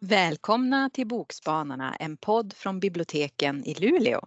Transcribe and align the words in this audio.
Välkomna 0.00 0.90
till 0.90 1.06
Bokspanarna, 1.06 1.94
en 1.94 2.16
podd 2.16 2.52
från 2.56 2.80
biblioteken 2.80 3.64
i 3.64 3.74
Luleå. 3.74 4.26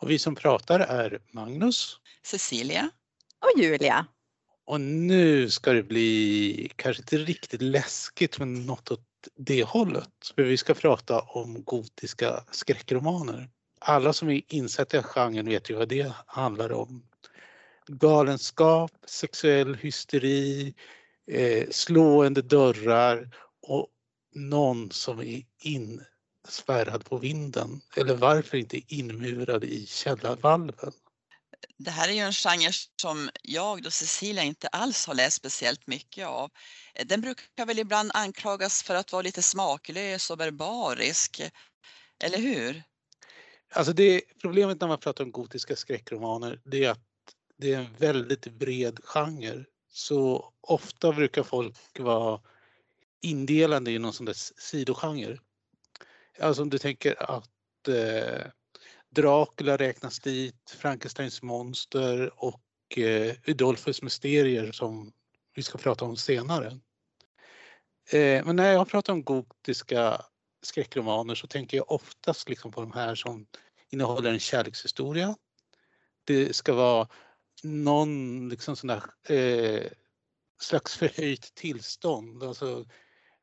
Och 0.00 0.10
vi 0.10 0.18
som 0.18 0.34
pratar 0.34 0.80
är 0.80 1.18
Magnus, 1.32 1.98
Cecilia 2.22 2.90
och 3.40 3.62
Julia. 3.62 4.06
Och 4.66 4.80
nu 4.80 5.50
ska 5.50 5.72
det 5.72 5.82
bli 5.82 6.72
kanske 6.76 7.00
inte 7.02 7.16
riktigt 7.16 7.62
läskigt 7.62 8.38
men 8.38 8.66
något 8.66 8.90
åt 8.90 9.13
det 9.36 9.64
hållet. 9.64 10.10
För 10.34 10.42
vi 10.42 10.56
ska 10.56 10.74
prata 10.74 11.20
om 11.20 11.64
gotiska 11.64 12.44
skräckromaner. 12.50 13.48
Alla 13.80 14.12
som 14.12 14.30
är 14.30 14.42
insatta 14.48 14.98
i 14.98 15.02
genren 15.02 15.46
vet 15.46 15.70
ju 15.70 15.74
vad 15.74 15.88
det 15.88 16.12
handlar 16.26 16.72
om. 16.72 17.06
Galenskap, 17.86 18.92
sexuell 19.06 19.74
hysteri, 19.74 20.74
eh, 21.30 21.66
slående 21.70 22.42
dörrar 22.42 23.30
och 23.62 23.88
någon 24.34 24.90
som 24.90 25.20
är 25.20 25.42
inspärrad 25.62 27.04
på 27.04 27.18
vinden. 27.18 27.80
Eller 27.96 28.16
varför 28.16 28.56
inte 28.56 28.94
inmurad 28.94 29.64
i 29.64 29.86
källarvalven? 29.86 30.92
Det 31.78 31.90
här 31.90 32.08
är 32.08 32.12
ju 32.12 32.18
en 32.18 32.32
genre 32.32 32.70
som 33.02 33.30
jag 33.42 33.86
och 33.86 33.92
Cecilia 33.92 34.42
inte 34.42 34.68
alls 34.68 35.06
har 35.06 35.14
läst 35.14 35.36
speciellt 35.36 35.86
mycket 35.86 36.26
av. 36.26 36.50
Den 37.04 37.20
brukar 37.20 37.66
väl 37.66 37.78
ibland 37.78 38.10
anklagas 38.14 38.82
för 38.82 38.94
att 38.94 39.12
vara 39.12 39.22
lite 39.22 39.42
smaklös 39.42 40.30
och 40.30 40.38
barbarisk. 40.38 41.42
Eller 42.24 42.38
hur? 42.38 42.82
Alltså 43.72 43.92
det, 43.92 44.22
problemet 44.40 44.80
när 44.80 44.88
man 44.88 44.98
pratar 44.98 45.24
om 45.24 45.32
gotiska 45.32 45.76
skräckromaner 45.76 46.60
det 46.64 46.84
är 46.84 46.90
att 46.90 47.04
det 47.56 47.72
är 47.72 47.78
en 47.78 47.94
väldigt 47.98 48.44
bred 48.46 49.00
genre. 49.04 49.64
Så 49.88 50.52
ofta 50.60 51.12
brukar 51.12 51.42
folk 51.42 51.98
vara 51.98 52.40
indelande 53.22 53.90
i 53.90 53.98
någon 53.98 54.12
sån 54.12 54.26
där 54.26 54.36
sidogenre. 54.60 55.38
Alltså 56.40 56.62
om 56.62 56.70
du 56.70 56.78
tänker 56.78 57.30
att 57.30 57.88
eh, 57.88 58.46
Dracula 59.14 59.76
räknas 59.76 60.20
dit, 60.20 60.70
Frankensteins 60.78 61.42
monster 61.42 62.44
och 62.44 62.98
eh, 62.98 63.34
Udolfus 63.46 64.02
mysterier 64.02 64.72
som 64.72 65.12
vi 65.54 65.62
ska 65.62 65.78
prata 65.78 66.04
om 66.04 66.16
senare. 66.16 66.66
Eh, 68.10 68.44
men 68.44 68.56
när 68.56 68.72
jag 68.72 68.88
pratar 68.88 69.12
om 69.12 69.24
gotiska 69.24 70.20
skräckromaner 70.62 71.34
så 71.34 71.46
tänker 71.46 71.76
jag 71.76 71.92
oftast 71.92 72.48
liksom 72.48 72.72
på 72.72 72.80
de 72.80 72.92
här 72.92 73.14
som 73.14 73.46
innehåller 73.90 74.32
en 74.32 74.40
kärlekshistoria. 74.40 75.36
Det 76.24 76.56
ska 76.56 76.74
vara 76.74 77.08
någon 77.62 78.48
liksom 78.48 78.76
sån 78.76 78.88
där, 78.88 79.02
eh, 79.36 79.90
slags 80.60 80.96
förhöjt 80.96 81.54
tillstånd. 81.54 82.42
Alltså, 82.42 82.84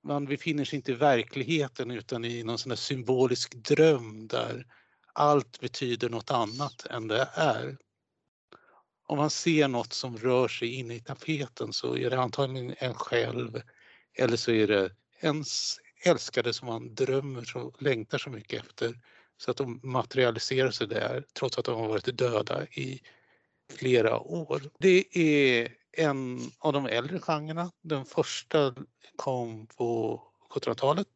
man 0.03 0.25
befinner 0.25 0.65
sig 0.65 0.75
inte 0.77 0.91
i 0.91 0.95
verkligheten 0.95 1.91
utan 1.91 2.25
i 2.25 2.43
någon 2.43 2.57
sån 2.57 2.77
symbolisk 2.77 3.55
dröm 3.55 4.27
där 4.27 4.65
allt 5.13 5.59
betyder 5.59 6.09
något 6.09 6.31
annat 6.31 6.85
än 6.85 7.07
det 7.07 7.29
är. 7.33 7.77
Om 9.07 9.17
man 9.17 9.29
ser 9.29 9.67
något 9.67 9.93
som 9.93 10.17
rör 10.17 10.47
sig 10.47 10.73
inne 10.73 10.95
i 10.95 10.99
tapeten 10.99 11.73
så 11.73 11.97
är 11.97 12.09
det 12.09 12.19
antagligen 12.19 12.75
en 12.77 12.93
själv 12.93 13.61
eller 14.17 14.37
så 14.37 14.51
är 14.51 14.67
det 14.67 14.91
ens 15.21 15.77
älskade 16.05 16.53
som 16.53 16.67
man 16.67 16.95
drömmer 16.95 17.57
och 17.57 17.81
längtar 17.81 18.17
så 18.17 18.29
mycket 18.29 18.63
efter 18.63 18.99
så 19.37 19.51
att 19.51 19.57
de 19.57 19.79
materialiserar 19.83 20.71
sig 20.71 20.87
där 20.87 21.25
trots 21.33 21.57
att 21.57 21.65
de 21.65 21.79
har 21.79 21.87
varit 21.87 22.17
döda 22.17 22.65
i 22.65 23.01
flera 23.71 24.19
år. 24.19 24.61
Det 24.79 25.17
är 25.17 25.71
en 25.91 26.51
av 26.59 26.73
de 26.73 26.85
äldre 26.85 27.19
genrerna. 27.19 27.71
Den 27.81 28.05
första 28.05 28.75
kom 29.15 29.67
på 29.67 30.21
1700-talet 30.49 31.07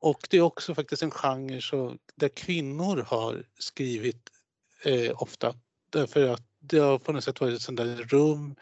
och 0.00 0.26
det 0.30 0.36
är 0.36 0.42
också 0.42 0.74
faktiskt 0.74 1.02
en 1.02 1.10
genre 1.10 1.60
så, 1.60 1.96
där 2.14 2.28
kvinnor 2.28 3.04
har 3.08 3.44
skrivit 3.58 4.30
eh, 4.84 5.22
ofta. 5.22 5.54
Därför 5.90 6.28
att 6.28 6.42
det 6.58 6.78
har 6.78 6.98
på 6.98 7.12
något 7.12 7.24
sätt 7.24 7.40
varit 7.40 7.54
ett 7.54 7.62
sånt 7.62 7.76
där 7.76 7.96
rum 7.96 8.56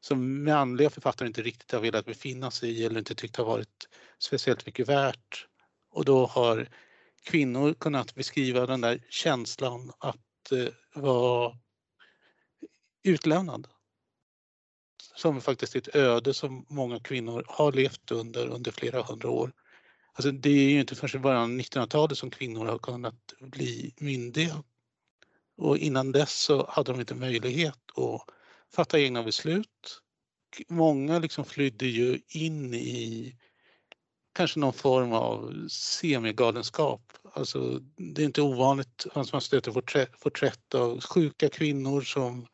som 0.00 0.44
manliga 0.44 0.90
författare 0.90 1.28
inte 1.28 1.42
riktigt 1.42 1.72
har 1.72 1.80
velat 1.80 2.06
befinna 2.06 2.50
sig 2.50 2.70
i 2.70 2.84
eller 2.84 2.98
inte 2.98 3.14
tyckt 3.14 3.36
har 3.36 3.44
varit 3.44 3.88
speciellt 4.18 4.66
mycket 4.66 4.88
värt. 4.88 5.46
Och 5.90 6.04
då 6.04 6.26
har 6.26 6.68
kvinnor 7.24 7.74
kunnat 7.74 8.14
beskriva 8.14 8.66
den 8.66 8.80
där 8.80 9.06
känslan 9.10 9.92
att 9.98 10.52
eh, 10.52 11.02
vara 11.02 11.58
utlämnad. 13.02 13.68
Som 15.14 15.40
faktiskt 15.40 15.74
är 15.74 15.78
ett 15.78 15.96
öde 15.96 16.34
som 16.34 16.66
många 16.68 17.00
kvinnor 17.00 17.44
har 17.48 17.72
levt 17.72 18.10
under 18.10 18.46
under 18.46 18.70
flera 18.70 19.02
hundra 19.02 19.30
år. 19.30 19.52
Alltså 20.20 20.30
det 20.30 20.50
är 20.50 20.70
ju 20.70 20.80
inte 20.80 20.94
förrän 20.94 21.20
i 21.20 21.22
början 21.22 21.42
av 21.42 21.48
1900-talet 21.48 22.18
som 22.18 22.30
kvinnor 22.30 22.66
har 22.66 22.78
kunnat 22.78 23.34
bli 23.40 23.94
myndiga. 23.98 24.62
Och 25.56 25.78
innan 25.78 26.12
dess 26.12 26.32
så 26.32 26.66
hade 26.70 26.92
de 26.92 27.00
inte 27.00 27.14
möjlighet 27.14 27.78
att 27.96 28.34
fatta 28.74 29.00
egna 29.00 29.22
beslut. 29.22 30.00
Många 30.68 31.18
liksom 31.18 31.44
flydde 31.44 31.86
ju 31.86 32.20
in 32.28 32.74
i 32.74 33.36
kanske 34.34 34.60
någon 34.60 34.72
form 34.72 35.12
av 35.12 35.68
semigalenskap. 35.68 37.12
Alltså, 37.32 37.80
det 37.96 38.22
är 38.22 38.26
inte 38.26 38.42
ovanligt 38.42 39.06
att 39.12 39.32
man 39.32 39.40
stöter 39.40 39.72
porträtt, 40.22 40.74
av 40.74 41.00
sjuka 41.00 41.48
kvinnor 41.48 42.00
som 42.00 42.46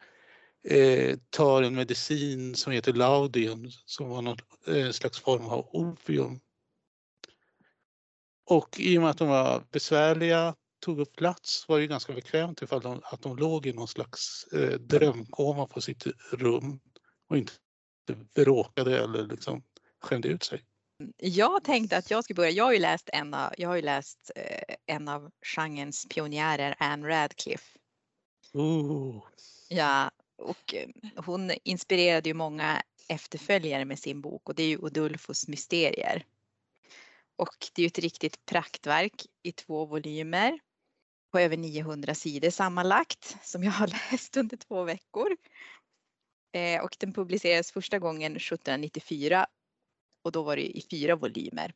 eh, 0.69 1.19
tar 1.31 1.63
en 1.63 1.75
medicin 1.75 2.55
som 2.55 2.73
heter 2.73 2.93
Laudium 2.93 3.71
som 3.87 4.09
var 4.09 4.23
någon 4.23 4.39
eh, 4.67 4.91
slags 4.91 5.19
form 5.19 5.47
av 5.47 5.69
opium 5.73 6.41
och 8.47 8.81
i 8.81 8.99
och 8.99 9.03
med 9.03 9.11
att 9.11 9.19
de 9.19 9.29
var 9.29 9.65
besvärliga, 9.71 10.55
tog 10.81 11.01
upp 11.01 11.17
plats, 11.17 11.65
var 11.69 11.81
det 11.81 11.87
ganska 11.87 12.13
bekvämt 12.13 12.63
ifall 12.63 12.81
de, 12.81 13.01
att 13.05 13.23
de 13.23 13.37
låg 13.37 13.67
i 13.67 13.73
någon 13.73 13.89
slags 13.89 14.47
eh, 14.53 14.79
drömkoma 14.79 15.67
på 15.67 15.81
sitt 15.81 16.07
rum 16.33 16.81
och 17.29 17.37
inte 17.37 17.53
bråkade 18.35 18.99
eller 18.99 19.27
liksom 19.27 19.63
skämde 20.01 20.29
ut 20.29 20.43
sig. 20.43 20.65
Jag 21.17 21.65
tänkte 21.65 21.97
att 21.97 22.11
jag 22.11 22.25
skulle 22.25 22.35
börja. 22.35 22.51
Jag 22.51 22.65
har 22.65 22.73
ju 22.73 22.79
läst 22.79 23.11
en 23.13 23.35
av, 23.35 23.53
jag 23.59 23.69
har 23.69 23.77
ju 23.77 23.83
läst 23.83 24.31
eh, 24.37 24.75
en 24.87 25.09
av 25.09 25.31
genrens 25.57 26.07
pionjärer, 26.15 26.75
Anne 26.79 27.09
Radcliffe. 27.09 27.79
Ooh. 28.53 29.23
Ja, 29.69 30.11
och 30.39 30.75
eh, 30.75 30.89
hon 31.17 31.53
inspirerade 31.63 32.29
ju 32.29 32.35
många 32.35 32.83
efterföljare 33.09 33.85
med 33.85 33.99
sin 33.99 34.21
bok 34.21 34.49
och 34.49 34.55
det 34.55 34.63
är 34.63 34.69
ju 34.69 34.79
Odulfos 34.79 35.49
mysterier. 35.49 36.25
Och 37.37 37.57
det 37.75 37.81
är 37.81 37.83
ju 37.83 37.87
ett 37.87 37.99
riktigt 37.99 38.47
praktverk 38.47 39.27
i 39.43 39.53
två 39.53 39.85
volymer 39.85 40.59
på 41.33 41.41
över 41.41 41.57
900 41.57 42.15
sidor 42.15 42.51
sammanlagt 42.51 43.37
som 43.43 43.65
jag 43.65 43.73
har 43.73 43.87
läst 44.11 44.37
under 44.37 44.57
två 44.57 44.85
veckor. 44.85 45.37
Eh, 46.53 46.85
och 46.85 46.97
den 46.99 47.13
publicerades 47.13 47.73
första 47.73 47.99
gången 47.99 48.37
1794 48.37 49.47
och 50.23 50.33
då 50.33 50.43
var 50.43 50.57
det 50.57 50.77
i 50.79 50.83
fyra 50.91 51.17
volymer. 51.17 51.75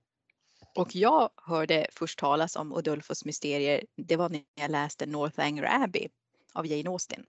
Och 0.74 0.96
jag 0.96 1.30
hörde 1.36 1.86
först 1.92 2.18
talas 2.18 2.56
om 2.56 2.72
Odulfos 2.72 3.24
mysterier. 3.24 3.84
Det 3.96 4.16
var 4.16 4.28
när 4.28 4.42
jag 4.54 4.70
läste 4.70 5.06
Northanger 5.06 5.82
Abbey 5.82 6.08
av 6.52 6.66
Jane 6.66 6.90
Austen. 6.90 7.26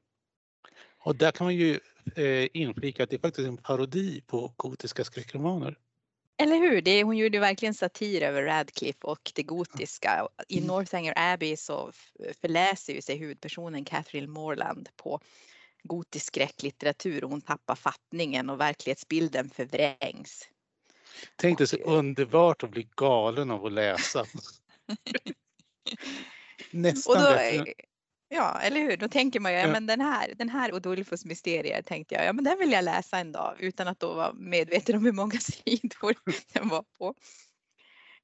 Och 0.98 1.16
där 1.16 1.32
kan 1.32 1.46
man 1.46 1.56
ju 1.56 1.80
eh, 2.16 2.48
inflika 2.54 3.04
att 3.04 3.10
det 3.10 3.16
är 3.16 3.20
faktiskt 3.20 3.48
en 3.48 3.58
parodi 3.58 4.22
på 4.28 4.54
gotiska 4.58 5.04
skräckromaner. 5.04 5.78
Eller 6.42 6.58
hur? 6.58 6.82
Det, 6.82 7.04
hon 7.04 7.18
gjorde 7.18 7.40
verkligen 7.40 7.74
satir 7.74 8.22
över 8.22 8.44
Radcliffe 8.44 9.00
och 9.02 9.32
det 9.36 9.44
gotiska. 9.44 10.28
I 10.48 10.58
mm. 10.58 10.68
Northanger 10.68 11.14
Abbey 11.16 11.58
så 11.58 11.92
förläser 12.42 12.94
ju 12.94 13.02
sig 13.02 13.18
huvudpersonen 13.18 13.86
Catherine 13.86 14.28
Morland 14.28 14.90
på 14.96 15.20
gotisk 15.84 16.26
skräcklitteratur 16.26 17.24
och 17.24 17.30
hon 17.30 17.42
tappar 17.42 17.76
fattningen 17.76 18.50
och 18.50 18.60
verklighetsbilden 18.60 19.50
förvrängs. 19.50 20.48
Tänk 21.36 21.58
dig 21.58 21.68
så 21.68 21.84
och, 21.84 21.98
underbart 21.98 22.64
att 22.64 22.72
bli 22.72 22.88
galen 22.96 23.52
av 23.52 23.66
att 23.66 23.72
läsa. 23.72 24.26
Nästan 26.72 27.18
och 27.18 27.24
då, 27.24 27.66
Ja, 28.34 28.60
eller 28.62 28.82
hur? 28.82 28.98
Då 28.98 29.08
tänker 29.08 29.40
man 29.40 29.54
ju, 29.54 29.60
ja, 29.60 29.68
men 29.68 29.86
den 29.86 30.02
här, 30.02 30.34
den 30.38 30.50
här 30.50 30.74
Odulfos 30.74 31.26
mysterier 31.26 31.82
tänkte 31.82 32.16
jag, 32.16 32.26
ja 32.26 32.34
men 32.34 32.44
den 32.44 32.60
vill 32.60 32.72
jag 32.72 32.84
läsa 32.84 33.18
en 33.18 33.32
dag 33.32 33.56
utan 33.60 33.88
att 33.88 34.00
då 34.00 34.14
vara 34.14 34.34
medveten 34.34 34.96
om 34.96 35.06
hur 35.06 35.12
många 35.12 35.40
sidor 35.40 36.16
den 36.54 36.70
var 36.70 36.84
på. 36.98 37.16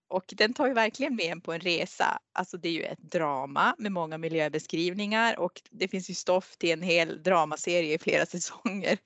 Och 0.08 0.34
den 0.38 0.54
tar 0.54 0.68
ju 0.68 0.74
verkligen 0.74 1.16
med 1.16 1.26
en 1.26 1.42
på 1.42 1.54
en 1.54 1.60
resa. 1.60 2.20
Alltså 2.34 2.58
det 2.58 2.70
är 2.70 2.74
ju 2.74 2.84
ett 2.84 3.12
drama 3.12 3.76
med 3.78 3.92
många 3.92 4.18
miljöbeskrivningar 4.18 5.40
och 5.40 5.62
det 5.70 5.88
finns 5.88 6.10
ju 6.10 6.14
stoff 6.14 6.58
till 6.58 6.72
en 6.72 6.82
hel 6.82 7.24
dramaserie 7.24 7.94
i 7.94 8.00
flera 8.00 8.26
säsonger 8.36 8.98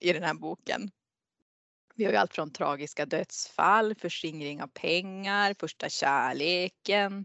i 0.00 0.12
den 0.12 0.22
här 0.22 0.34
boken. 0.34 0.90
Vi 1.94 2.04
har 2.04 2.12
ju 2.12 2.18
allt 2.18 2.34
från 2.34 2.52
tragiska 2.52 3.06
dödsfall, 3.06 3.94
förskingring 3.94 4.62
av 4.62 4.66
pengar, 4.66 5.54
första 5.58 5.88
kärleken, 5.88 7.24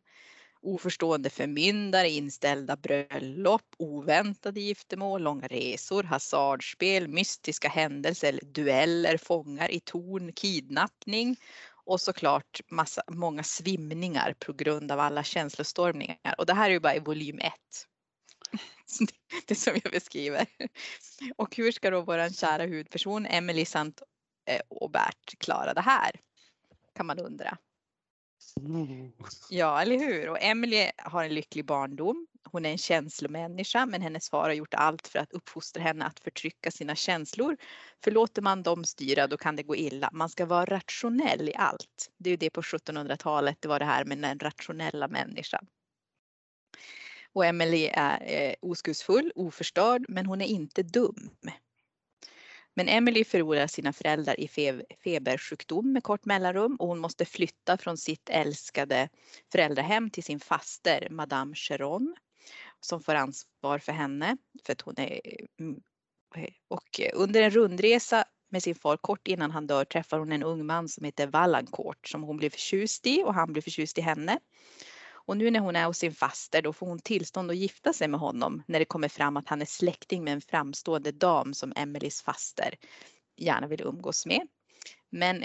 Oförstående 0.61 1.29
förmyndare, 1.29 2.09
inställda 2.09 2.75
bröllop, 2.75 3.61
oväntade 3.77 4.59
giftermål, 4.59 5.21
långa 5.21 5.47
resor, 5.47 6.03
hasardspel, 6.03 7.07
mystiska 7.07 7.69
händelser, 7.69 8.39
dueller, 8.43 9.17
fångar 9.17 9.71
i 9.71 9.79
torn, 9.79 10.33
kidnappning 10.33 11.37
och 11.85 12.01
såklart 12.01 12.61
massa, 12.71 13.01
många 13.11 13.43
svimningar 13.43 14.35
på 14.45 14.53
grund 14.53 14.91
av 14.91 14.99
alla 14.99 15.23
känslostormningar. 15.23 16.35
Och 16.37 16.45
det 16.45 16.53
här 16.53 16.69
är 16.69 16.73
ju 16.73 16.79
bara 16.79 16.95
i 16.95 16.99
volym 16.99 17.39
1. 17.39 17.53
Det 19.47 19.55
som 19.55 19.73
jag 19.83 19.91
beskriver. 19.91 20.45
Och 21.35 21.55
hur 21.55 21.71
ska 21.71 21.89
då 21.89 22.01
vår 22.01 22.33
kära 22.33 22.63
huvudperson 22.63 23.25
Emily 23.25 23.65
Sant 23.65 24.01
eh, 24.49 24.61
och 24.67 24.91
Bert 24.91 25.37
klara 25.37 25.73
det 25.73 25.81
här? 25.81 26.11
Kan 26.95 27.05
man 27.05 27.19
undra. 27.19 27.57
Mm. 28.59 29.11
Ja, 29.49 29.81
eller 29.81 29.97
hur? 29.97 30.29
Och 30.29 30.37
Emily 30.41 30.91
har 30.97 31.23
en 31.23 31.33
lycklig 31.33 31.65
barndom. 31.65 32.27
Hon 32.51 32.65
är 32.65 32.69
en 32.69 32.77
känslomänniska, 32.77 33.85
men 33.85 34.01
hennes 34.01 34.29
far 34.29 34.43
har 34.43 34.53
gjort 34.53 34.73
allt 34.73 35.07
för 35.07 35.19
att 35.19 35.31
uppfostra 35.31 35.83
henne 35.83 36.05
att 36.05 36.19
förtrycka 36.19 36.71
sina 36.71 36.95
känslor. 36.95 37.57
För 38.03 38.11
låter 38.11 38.41
man 38.41 38.63
dem 38.63 38.83
styra, 38.83 39.27
då 39.27 39.37
kan 39.37 39.55
det 39.55 39.63
gå 39.63 39.75
illa. 39.75 40.09
Man 40.13 40.29
ska 40.29 40.45
vara 40.45 40.65
rationell 40.65 41.49
i 41.49 41.55
allt. 41.55 42.11
Det 42.17 42.29
är 42.29 42.31
ju 42.31 42.37
det 42.37 42.49
på 42.49 42.61
1700-talet, 42.61 43.57
det 43.59 43.67
var 43.67 43.79
det 43.79 43.85
här 43.85 44.05
med 44.05 44.17
den 44.17 44.39
rationella 44.39 45.07
människan. 45.07 45.67
Och 47.33 47.45
Emily 47.45 47.89
är 47.93 48.23
eh, 48.25 48.53
oskuldsfull, 48.61 49.31
oförstörd, 49.35 50.05
men 50.09 50.25
hon 50.25 50.41
är 50.41 50.45
inte 50.45 50.83
dum. 50.83 51.29
Men 52.77 52.89
Emily 52.89 53.23
förlorar 53.23 53.67
sina 53.67 53.93
föräldrar 53.93 54.39
i 54.39 54.47
febersjukdom 55.03 55.93
med 55.93 56.03
kort 56.03 56.25
mellanrum 56.25 56.75
och 56.75 56.87
hon 56.87 56.99
måste 56.99 57.25
flytta 57.25 57.77
från 57.77 57.97
sitt 57.97 58.29
älskade 58.29 59.09
föräldrahem 59.51 60.09
till 60.09 60.23
sin 60.23 60.39
faster 60.39 61.07
Madame 61.11 61.55
Cheron 61.55 62.15
som 62.79 63.03
får 63.03 63.15
ansvar 63.15 63.79
för 63.79 63.91
henne 63.91 64.37
för 64.65 64.73
att 64.73 64.81
hon 64.81 64.93
är 64.97 65.21
mm, 65.59 65.79
eh, 66.35 66.49
och 66.67 67.01
under 67.13 67.41
en 67.41 67.51
rundresa 67.51 68.25
med 68.49 68.63
sin 68.63 68.75
far 68.75 68.97
kort 68.97 69.27
innan 69.27 69.51
han 69.51 69.67
dör 69.67 69.85
träffar 69.85 70.19
hon 70.19 70.31
en 70.31 70.43
ung 70.43 70.65
man 70.65 70.89
som 70.89 71.05
heter 71.05 71.27
Valancourt 71.27 72.07
som 72.07 72.23
hon 72.23 72.37
blir 72.37 72.49
förtjust 72.49 73.07
i 73.07 73.23
och 73.23 73.33
han 73.33 73.53
blir 73.53 73.63
förtjust 73.63 73.97
i 73.97 74.01
henne. 74.01 74.39
Och 75.27 75.37
nu 75.37 75.51
när 75.51 75.59
hon 75.59 75.75
är 75.75 75.85
hos 75.85 75.97
sin 75.97 76.13
faster 76.13 76.61
då 76.61 76.73
får 76.73 76.87
hon 76.87 76.99
tillstånd 76.99 77.51
att 77.51 77.57
gifta 77.57 77.93
sig 77.93 78.07
med 78.07 78.19
honom 78.19 78.63
när 78.67 78.79
det 78.79 78.85
kommer 78.85 79.07
fram 79.07 79.37
att 79.37 79.49
han 79.49 79.61
är 79.61 79.65
släkting 79.65 80.23
med 80.23 80.33
en 80.33 80.41
framstående 80.41 81.11
dam 81.11 81.53
som 81.53 81.73
Emelies 81.75 82.21
faster 82.21 82.75
gärna 83.37 83.67
vill 83.67 83.81
umgås 83.81 84.25
med. 84.25 84.47
Men 85.09 85.43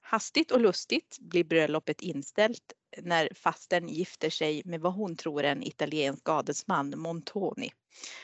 hastigt 0.00 0.50
och 0.50 0.60
lustigt 0.60 1.18
blir 1.20 1.44
bröllopet 1.44 2.00
inställt 2.00 2.72
när 3.02 3.28
fastern 3.34 3.88
gifter 3.88 4.30
sig 4.30 4.62
med 4.64 4.80
vad 4.80 4.92
hon 4.92 5.16
tror 5.16 5.44
är 5.44 5.52
en 5.52 5.62
italiensk 5.62 6.28
adelsman, 6.28 6.94
Montoni. 6.96 7.70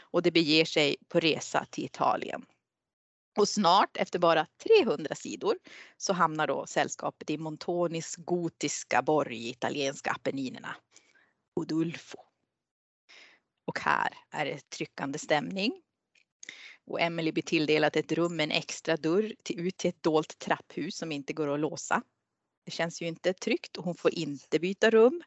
Och 0.00 0.23
det 0.23 0.31
beger 0.31 0.65
sig 0.65 0.97
på 1.09 1.20
resa 1.20 1.67
till 1.70 1.85
Italien. 1.85 2.44
Och 3.37 3.49
snart 3.49 3.97
efter 3.97 4.19
bara 4.19 4.47
300 4.79 5.15
sidor 5.15 5.59
så 5.97 6.13
hamnar 6.13 6.47
då 6.47 6.67
sällskapet 6.67 7.31
i 7.31 7.39
Montonis 7.39 8.17
gotiska 8.17 9.03
borg 9.03 9.37
i 9.37 9.51
italienska 9.51 10.11
Apenninerna, 10.11 10.77
Udulfo. 11.61 12.19
Och 13.67 13.81
här 13.81 14.15
är 14.31 14.45
det 14.45 14.71
tryckande 14.71 15.19
stämning. 15.19 15.83
Och 16.87 17.01
Emily 17.01 17.33
blir 17.33 17.43
tilldelat 17.43 17.97
ett 17.97 18.13
rum 18.13 18.37
med 18.37 18.45
en 18.45 18.51
extra 18.51 18.97
dörr 18.97 19.35
till, 19.43 19.61
ut 19.61 19.77
till 19.77 19.91
ett 19.91 20.03
dolt 20.03 20.39
trapphus 20.39 20.97
som 20.97 21.13
inte 21.13 21.33
går 21.33 21.55
att 21.55 21.61
låsa. 21.61 22.03
Det 22.65 22.71
känns 22.71 23.03
ju 23.03 23.07
inte 23.07 23.33
tryggt 23.33 23.77
och 23.77 23.85
hon 23.85 23.95
får 23.95 24.15
inte 24.15 24.59
byta 24.59 24.91
rum. 24.91 25.23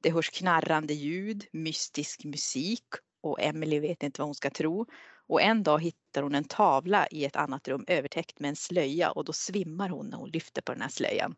Det 0.00 0.10
hörs 0.10 0.30
knarrande 0.30 0.94
ljud, 0.94 1.46
mystisk 1.52 2.24
musik 2.24 2.84
och 3.24 3.40
Emily 3.40 3.80
vet 3.80 4.02
inte 4.02 4.20
vad 4.20 4.28
hon 4.28 4.34
ska 4.34 4.50
tro. 4.50 4.86
Och 5.26 5.42
en 5.42 5.62
dag 5.62 5.82
hittar 5.82 6.22
hon 6.22 6.34
en 6.34 6.44
tavla 6.44 7.06
i 7.06 7.24
ett 7.24 7.36
annat 7.36 7.68
rum 7.68 7.84
övertäckt 7.88 8.40
med 8.40 8.48
en 8.48 8.56
slöja 8.56 9.10
och 9.10 9.24
då 9.24 9.32
svimmar 9.32 9.88
hon 9.88 10.06
när 10.06 10.18
hon 10.18 10.30
lyfter 10.30 10.62
på 10.62 10.72
den 10.72 10.82
här 10.82 10.88
slöjan. 10.88 11.34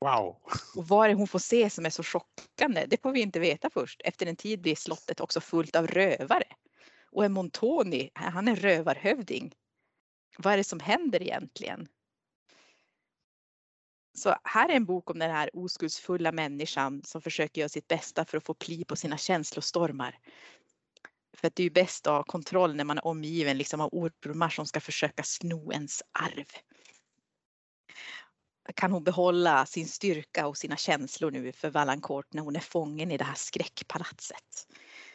Wow! 0.00 0.36
Och 0.76 0.88
vad 0.88 1.10
är 1.10 1.14
hon 1.14 1.28
får 1.28 1.38
se 1.38 1.70
som 1.70 1.86
är 1.86 1.90
så 1.90 2.02
chockande, 2.02 2.86
det 2.86 3.02
får 3.02 3.12
vi 3.12 3.20
inte 3.20 3.40
veta 3.40 3.70
först. 3.70 4.00
Efter 4.04 4.26
en 4.26 4.36
tid 4.36 4.60
blir 4.60 4.74
slottet 4.74 5.20
också 5.20 5.40
fullt 5.40 5.76
av 5.76 5.86
rövare. 5.86 6.44
Och 7.12 7.24
en 7.24 7.32
Montoni, 7.32 8.10
han 8.14 8.48
är 8.48 8.56
rövarhövding. 8.56 9.52
Vad 10.38 10.52
är 10.52 10.56
det 10.56 10.64
som 10.64 10.80
händer 10.80 11.22
egentligen? 11.22 11.88
Så 14.14 14.34
här 14.44 14.68
är 14.68 14.76
en 14.76 14.84
bok 14.84 15.10
om 15.10 15.18
den 15.18 15.30
här 15.30 15.50
oskuldsfulla 15.52 16.32
människan 16.32 17.02
som 17.04 17.22
försöker 17.22 17.60
göra 17.60 17.68
sitt 17.68 17.88
bästa 17.88 18.24
för 18.24 18.38
att 18.38 18.44
få 18.44 18.54
pli 18.54 18.84
på 18.84 18.96
sina 18.96 19.18
känslostormar. 19.18 20.18
För 21.42 21.48
att 21.48 21.56
det 21.56 21.62
är 21.62 21.64
ju 21.64 21.70
bäst 21.70 22.06
att 22.06 22.12
ha 22.12 22.22
kontroll 22.22 22.74
när 22.74 22.84
man 22.84 22.98
är 22.98 23.06
omgiven 23.06 23.58
liksom 23.58 23.80
av 23.80 23.88
ormar 23.92 24.48
som 24.48 24.66
ska 24.66 24.80
försöka 24.80 25.22
sno 25.22 25.72
ens 25.72 26.02
arv. 26.12 26.46
Kan 28.74 28.92
hon 28.92 29.04
behålla 29.04 29.66
sin 29.66 29.88
styrka 29.88 30.46
och 30.46 30.56
sina 30.56 30.76
känslor 30.76 31.30
nu 31.30 31.52
för 31.52 31.70
Valancourt 31.70 32.32
när 32.32 32.42
hon 32.42 32.56
är 32.56 32.60
fången 32.60 33.10
i 33.10 33.16
det 33.16 33.24
här 33.24 33.34
skräckpalatset? 33.34 34.68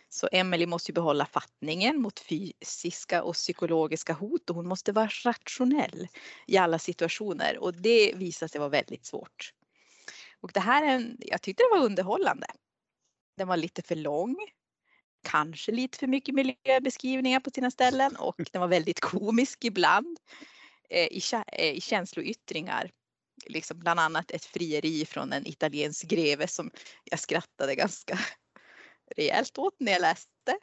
Så 0.10 0.30
Emily 0.32 0.66
måste 0.66 0.92
ju 0.92 0.94
behålla 0.94 1.26
fattningen 1.26 2.02
mot 2.02 2.20
fysiska 2.20 3.24
och 3.24 3.34
psykologiska 3.34 4.14
hot 4.14 4.50
och 4.50 4.56
hon 4.56 4.68
måste 4.68 4.92
vara 4.92 5.10
rationell 5.26 6.08
i 6.48 6.58
alla 6.58 6.80
situationer 6.80 7.58
och 7.58 7.74
det 7.74 8.14
visar 8.16 8.48
sig 8.48 8.60
vara 8.60 8.70
väldigt 8.70 9.06
svårt. 9.06 9.54
Och 10.42 10.52
det 10.54 10.60
här 10.60 10.84
är 10.84 10.88
en, 10.88 11.18
jag 11.20 11.42
tyckte 11.42 11.64
det 11.64 11.78
var 11.78 11.86
underhållande. 11.86 12.48
Den 13.38 13.48
var 13.48 13.58
lite 13.58 13.82
för 13.82 13.96
lång 13.96 14.38
kanske 15.24 15.72
lite 15.72 15.98
för 15.98 16.08
mycket 16.08 16.36
miljöbeskrivningar 16.36 17.40
på 17.40 17.50
sina 17.50 17.72
ställen 17.72 18.16
och 18.16 18.36
den 18.52 18.62
var 18.62 18.68
väldigt 18.68 19.00
komisk 19.00 19.66
ibland 19.66 20.18
eh, 20.90 21.08
i, 21.08 21.22
eh, 21.48 21.72
i 21.72 21.82
känsloyttringar. 21.82 22.92
Liksom 23.46 23.80
bland 23.80 24.00
annat 24.00 24.32
ett 24.32 24.46
frieri 24.46 25.06
från 25.06 25.34
en 25.34 25.48
italiensk 25.48 26.08
greve 26.08 26.48
som 26.48 26.72
jag 27.04 27.20
skrattade 27.20 27.76
ganska 27.76 28.20
rejält 29.18 29.58
åt 29.58 29.76
när 29.80 29.92
jag 29.92 30.02
läste. 30.02 30.58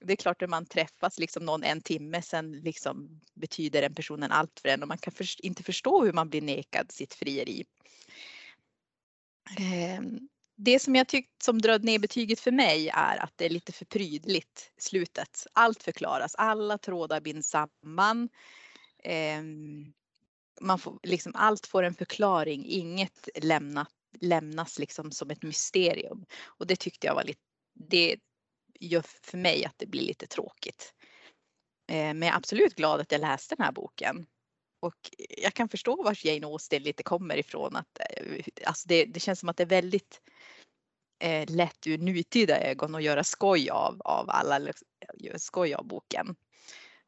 Det 0.00 0.12
är 0.12 0.16
klart 0.16 0.42
att 0.42 0.50
man 0.50 0.66
träffas 0.66 1.18
liksom 1.18 1.44
någon 1.44 1.64
en 1.64 1.80
timme 1.80 2.22
sen 2.22 2.52
liksom 2.52 3.20
betyder 3.34 3.82
den 3.82 3.94
personen 3.94 4.32
allt 4.32 4.60
för 4.60 4.68
en 4.68 4.82
och 4.82 4.88
man 4.88 4.98
kan 4.98 5.12
inte 5.38 5.62
förstå 5.62 6.04
hur 6.04 6.12
man 6.12 6.30
blir 6.30 6.42
nekad 6.42 6.92
sitt 6.92 7.14
frieri. 7.14 7.64
Ehm, 9.58 10.28
det 10.62 10.78
som 10.78 10.94
jag 10.94 11.08
tyckt 11.08 11.42
som 11.42 11.60
dröd 11.60 11.84
ner 11.84 11.98
betyget 11.98 12.40
för 12.40 12.52
mig 12.52 12.88
är 12.88 13.16
att 13.16 13.32
det 13.36 13.44
är 13.44 13.50
lite 13.50 13.72
för 13.72 13.84
prydligt 13.84 14.72
slutet. 14.78 15.46
Allt 15.52 15.82
förklaras, 15.82 16.34
alla 16.34 16.78
trådar 16.78 17.20
binds 17.20 17.48
samman. 17.48 18.28
Eh, 19.04 19.42
man 20.60 20.78
får, 20.78 20.98
liksom, 21.02 21.32
allt 21.34 21.66
får 21.66 21.82
en 21.82 21.94
förklaring, 21.94 22.66
inget 22.66 23.28
lämna, 23.42 23.86
lämnas 24.20 24.78
liksom 24.78 25.12
som 25.12 25.30
ett 25.30 25.42
mysterium. 25.42 26.24
Och 26.44 26.66
det 26.66 26.76
tyckte 26.76 27.06
jag 27.06 27.14
var 27.14 27.24
lite, 27.24 27.40
det 27.74 28.16
gör 28.80 29.04
för 29.22 29.38
mig 29.38 29.64
att 29.64 29.78
det 29.78 29.86
blir 29.86 30.02
lite 30.02 30.26
tråkigt. 30.26 30.94
Eh, 31.90 31.94
men 31.96 32.22
jag 32.22 32.32
är 32.32 32.36
absolut 32.36 32.74
glad 32.74 33.00
att 33.00 33.12
jag 33.12 33.20
läste 33.20 33.54
den 33.54 33.64
här 33.64 33.72
boken. 33.72 34.26
Och 34.80 35.10
jag 35.42 35.54
kan 35.54 35.68
förstå 35.68 36.02
var 36.02 36.26
Jane 36.26 36.46
Austen 36.46 36.82
lite 36.82 37.02
kommer 37.02 37.36
ifrån. 37.36 37.76
Att, 37.76 38.00
eh, 38.00 38.44
alltså 38.64 38.88
det, 38.88 39.04
det 39.04 39.20
känns 39.20 39.40
som 39.40 39.48
att 39.48 39.56
det 39.56 39.62
är 39.62 39.66
väldigt 39.66 40.20
eh, 41.20 41.50
lätt 41.50 41.86
ur 41.86 41.98
nutida 41.98 42.60
ögon 42.60 42.94
och 42.94 43.02
göra 43.02 43.24
skoj 43.24 43.70
av, 43.70 44.00
av 44.04 44.30
alla 44.30 44.60
eh, 44.60 45.36
skoj 45.36 45.74
av 45.74 45.86
boken. 45.86 46.36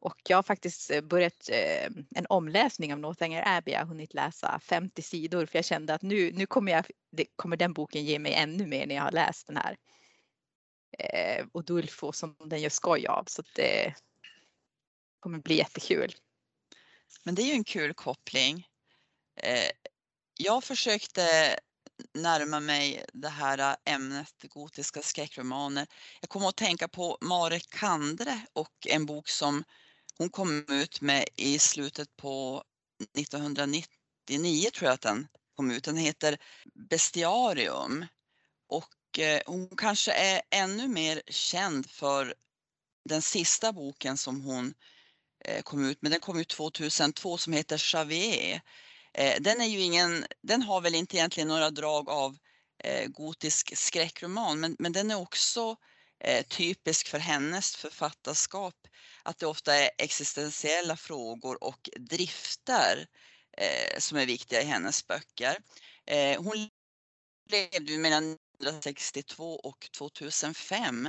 Och 0.03 0.17
jag 0.29 0.37
har 0.37 0.43
faktiskt 0.43 0.91
eh, 0.91 1.01
börjat 1.01 1.49
eh, 1.53 1.91
en 2.15 2.27
omläsning 2.29 2.93
av 2.93 2.99
Northanger 2.99 3.43
Abbey. 3.47 3.73
Jag 3.73 3.81
har 3.81 3.87
hunnit 3.87 4.15
läsa 4.15 4.61
50 4.63 5.03
sidor 5.03 5.47
för 5.47 5.59
jag 5.59 5.65
kände 5.65 5.95
att 5.95 6.03
nu, 6.03 6.33
nu 6.33 6.47
kommer, 6.47 6.73
jag, 6.73 6.87
det, 7.13 7.27
kommer 7.37 7.57
den 7.57 7.73
boken 7.73 8.05
ge 8.05 8.19
mig 8.19 8.35
ännu 8.35 8.67
mer 8.67 8.87
när 8.87 8.95
jag 8.95 9.03
har 9.03 9.13
läst 9.13 9.47
den 9.47 9.57
här. 9.57 9.77
Eh, 10.99 11.47
och 11.53 11.65
Dulfo 11.65 12.13
som 12.13 12.37
den 12.45 12.61
gör 12.61 12.71
skoj 12.71 13.07
av 13.07 13.25
så 13.25 13.43
det 13.55 13.95
kommer 15.21 15.39
bli 15.39 15.55
jättekul. 15.55 16.15
Men 17.25 17.35
det 17.35 17.43
är 17.43 17.47
ju 17.47 17.53
en 17.53 17.65
kul 17.65 17.95
koppling. 17.95 18.67
Eh, 19.37 19.71
jag 20.39 20.65
försökte 20.65 21.23
närma 22.15 22.61
mig 22.61 23.05
det 23.13 23.29
här 23.29 23.59
äh, 23.59 23.95
ämnet 23.95 24.35
gotiska 24.43 25.03
skräckromaner. 25.03 25.87
Jag 26.21 26.31
kommer 26.31 26.49
att 26.49 26.57
tänka 26.57 26.89
på 26.89 27.19
Mare 27.21 27.61
Kandre 27.61 28.41
och 28.53 28.87
en 28.87 29.07
bok 29.07 29.29
som 29.29 29.65
hon 30.19 30.31
kom 30.31 30.65
ut 30.69 31.01
med 31.01 31.29
i 31.37 31.59
slutet 31.59 32.17
på 32.17 32.65
1999 33.19 34.71
tror 34.75 34.87
jag 34.87 34.95
att 34.95 35.01
den 35.01 35.29
kom 35.57 35.71
ut. 35.71 35.85
Den 35.85 35.97
heter 35.97 36.39
Bestiarium 36.91 38.07
och 38.69 39.19
eh, 39.19 39.43
hon 39.47 39.77
kanske 39.77 40.13
är 40.13 40.43
ännu 40.51 40.89
mer 40.89 41.23
känd 41.29 41.91
för 41.91 42.35
den 43.05 43.23
sista 43.23 43.73
boken 43.73 44.17
som 44.17 44.41
hon 44.41 44.75
eh, 45.45 45.63
kom 45.63 45.85
ut 45.85 46.03
med. 46.03 46.13
Den 46.13 46.21
kom 46.21 46.39
ut 46.39 46.49
2002 46.49 47.39
som 47.39 47.53
heter 47.53 47.79
Xavier 47.79 48.63
Eh, 49.15 49.41
den 49.41 49.61
är 49.61 49.67
ju 49.67 49.81
ingen, 49.81 50.27
den 50.43 50.63
har 50.63 50.81
väl 50.81 50.95
inte 50.95 51.17
egentligen 51.17 51.49
några 51.49 51.71
drag 51.71 52.09
av 52.09 52.37
eh, 52.85 53.09
gotisk 53.09 53.77
skräckroman, 53.77 54.61
men, 54.61 54.77
men 54.79 54.93
den 54.93 55.11
är 55.11 55.17
också 55.17 55.77
eh, 56.25 56.47
typisk 56.47 57.09
för 57.09 57.19
hennes 57.19 57.77
författarskap, 57.77 58.75
att 59.23 59.39
det 59.39 59.47
ofta 59.47 59.75
är 59.75 59.91
existentiella 59.99 60.97
frågor 60.97 61.65
och 61.65 61.91
drifter 61.97 63.07
eh, 63.59 63.99
som 63.99 64.19
är 64.19 64.27
viktiga 64.27 64.63
i 64.63 64.65
hennes 64.65 65.07
böcker. 65.07 65.57
Eh, 66.07 66.43
hon 66.43 66.69
levde 67.51 67.99
mellan 67.99 68.25
1962 68.25 69.55
och 69.55 69.89
2005 69.99 71.09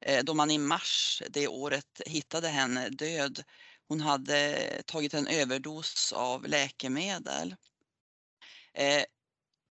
eh, 0.00 0.24
då 0.24 0.34
man 0.34 0.50
i 0.50 0.58
mars 0.58 1.22
det 1.30 1.48
året 1.48 2.00
hittade 2.06 2.48
henne 2.48 2.88
död. 2.88 3.44
Hon 3.88 4.00
hade 4.00 4.82
tagit 4.86 5.14
en 5.14 5.26
överdos 5.26 6.12
av 6.12 6.48
läkemedel. 6.48 7.56
Eh, 8.74 9.04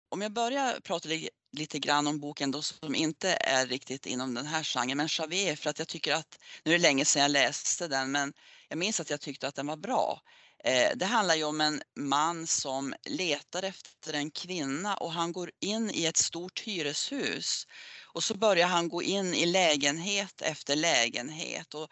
om 0.09 0.21
jag 0.21 0.33
börjar 0.33 0.79
prata 0.79 1.09
lite 1.51 1.79
grann 1.79 2.07
om 2.07 2.19
boken 2.19 2.51
då 2.51 2.61
som 2.61 2.95
inte 2.95 3.37
är 3.41 3.67
riktigt 3.67 4.05
inom 4.05 4.33
den 4.33 4.45
här 4.45 4.63
genren, 4.63 4.97
men 4.97 5.07
Javier, 5.11 5.55
för 5.55 5.69
att 5.69 5.79
jag 5.79 5.87
tycker 5.87 6.13
att, 6.13 6.39
nu 6.63 6.71
är 6.71 6.77
det 6.77 6.81
länge 6.81 7.05
sedan 7.05 7.21
jag 7.21 7.31
läste 7.31 7.87
den, 7.87 8.11
men 8.11 8.33
jag 8.69 8.77
minns 8.77 8.99
att 8.99 9.09
jag 9.09 9.21
tyckte 9.21 9.47
att 9.47 9.55
den 9.55 9.67
var 9.67 9.77
bra. 9.77 10.21
Eh, 10.63 10.91
det 10.95 11.05
handlar 11.05 11.35
ju 11.35 11.43
om 11.43 11.61
en 11.61 11.81
man 11.95 12.47
som 12.47 12.93
letar 13.03 13.63
efter 13.63 14.13
en 14.13 14.31
kvinna 14.31 14.97
och 14.97 15.13
han 15.13 15.31
går 15.31 15.51
in 15.59 15.91
i 15.93 16.05
ett 16.05 16.17
stort 16.17 16.59
hyreshus 16.59 17.67
och 18.13 18.23
så 18.23 18.33
börjar 18.33 18.67
han 18.67 18.89
gå 18.89 19.03
in 19.03 19.33
i 19.33 19.45
lägenhet 19.45 20.41
efter 20.41 20.75
lägenhet 20.75 21.73
och 21.73 21.91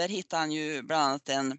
där 0.00 0.08
hittar 0.08 0.38
han 0.38 0.52
ju 0.52 0.82
bland 0.82 1.02
annat 1.02 1.28
en, 1.28 1.58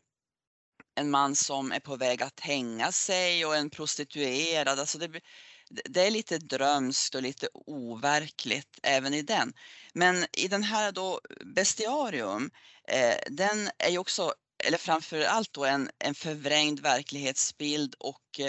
en 0.95 1.11
man 1.11 1.35
som 1.35 1.71
är 1.71 1.79
på 1.79 1.95
väg 1.95 2.23
att 2.23 2.39
hänga 2.39 2.91
sig 2.91 3.45
och 3.45 3.55
en 3.55 3.69
prostituerad. 3.69 4.79
Alltså 4.79 4.97
det, 4.97 5.21
det 5.69 6.07
är 6.07 6.11
lite 6.11 6.37
drömskt 6.37 7.15
och 7.15 7.21
lite 7.21 7.47
overkligt 7.53 8.79
även 8.83 9.13
i 9.13 9.21
den. 9.21 9.53
Men 9.93 10.25
i 10.33 10.47
den 10.47 10.63
här 10.63 10.91
då 10.91 11.21
Bestiarium, 11.55 12.51
eh, 12.87 13.15
den 13.29 13.69
är 13.77 13.89
ju 13.89 13.97
också, 13.97 14.33
eller 14.63 14.77
framför 14.77 15.21
allt 15.21 15.53
då 15.53 15.65
en, 15.65 15.89
en 15.99 16.15
förvrängd 16.15 16.79
verklighetsbild 16.79 17.95
och 17.99 18.39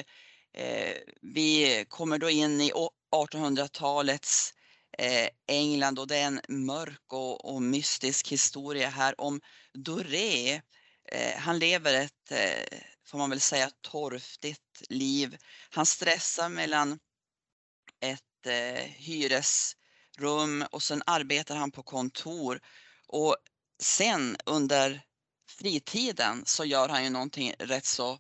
eh, 0.55 0.97
vi 1.23 1.85
kommer 1.89 2.19
då 2.19 2.31
in 2.31 2.61
i 2.61 2.73
1800-talets 3.15 4.53
eh, 4.57 4.62
Eh, 4.99 5.29
England 5.47 5.99
och 5.99 6.07
det 6.07 6.17
är 6.17 6.27
en 6.27 6.41
mörk 6.49 7.13
och, 7.13 7.55
och 7.55 7.63
mystisk 7.63 8.29
historia 8.29 8.89
här 8.89 9.21
om 9.21 9.41
Doré. 9.75 10.61
Eh, 11.13 11.39
han 11.39 11.59
lever 11.59 11.95
ett, 11.95 12.31
eh, 12.31 12.79
får 13.07 13.19
man 13.19 13.31
väl 13.31 13.41
säga, 13.41 13.71
torftigt 13.81 14.83
liv. 14.89 15.37
Han 15.71 15.87
stressar 15.87 16.49
mellan 16.49 16.99
ett 18.01 18.47
eh, 18.47 18.85
hyresrum 18.85 20.65
och 20.71 20.83
sen 20.83 21.03
arbetar 21.07 21.57
han 21.57 21.71
på 21.71 21.83
kontor. 21.83 22.61
Och 23.07 23.37
sen 23.83 24.37
under 24.47 25.03
fritiden 25.49 26.43
så 26.47 26.65
gör 26.65 26.89
han 26.89 27.05
ju 27.05 27.11
någonting 27.11 27.55
rätt 27.59 27.85
så 27.87 28.19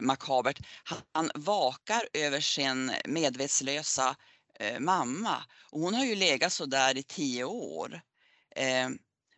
makabert. 0.00 0.60
Han 1.12 1.30
vakar 1.34 2.08
över 2.12 2.40
sin 2.40 2.92
medvetslösa 3.04 4.16
eh, 4.62 4.80
mamma. 4.80 5.44
Och 5.70 5.80
hon 5.80 5.94
har 5.94 6.04
ju 6.04 6.14
legat 6.14 6.52
så 6.52 6.66
där 6.66 6.96
i 6.96 7.02
tio 7.02 7.44
år. 7.44 8.00
Eh, 8.56 8.88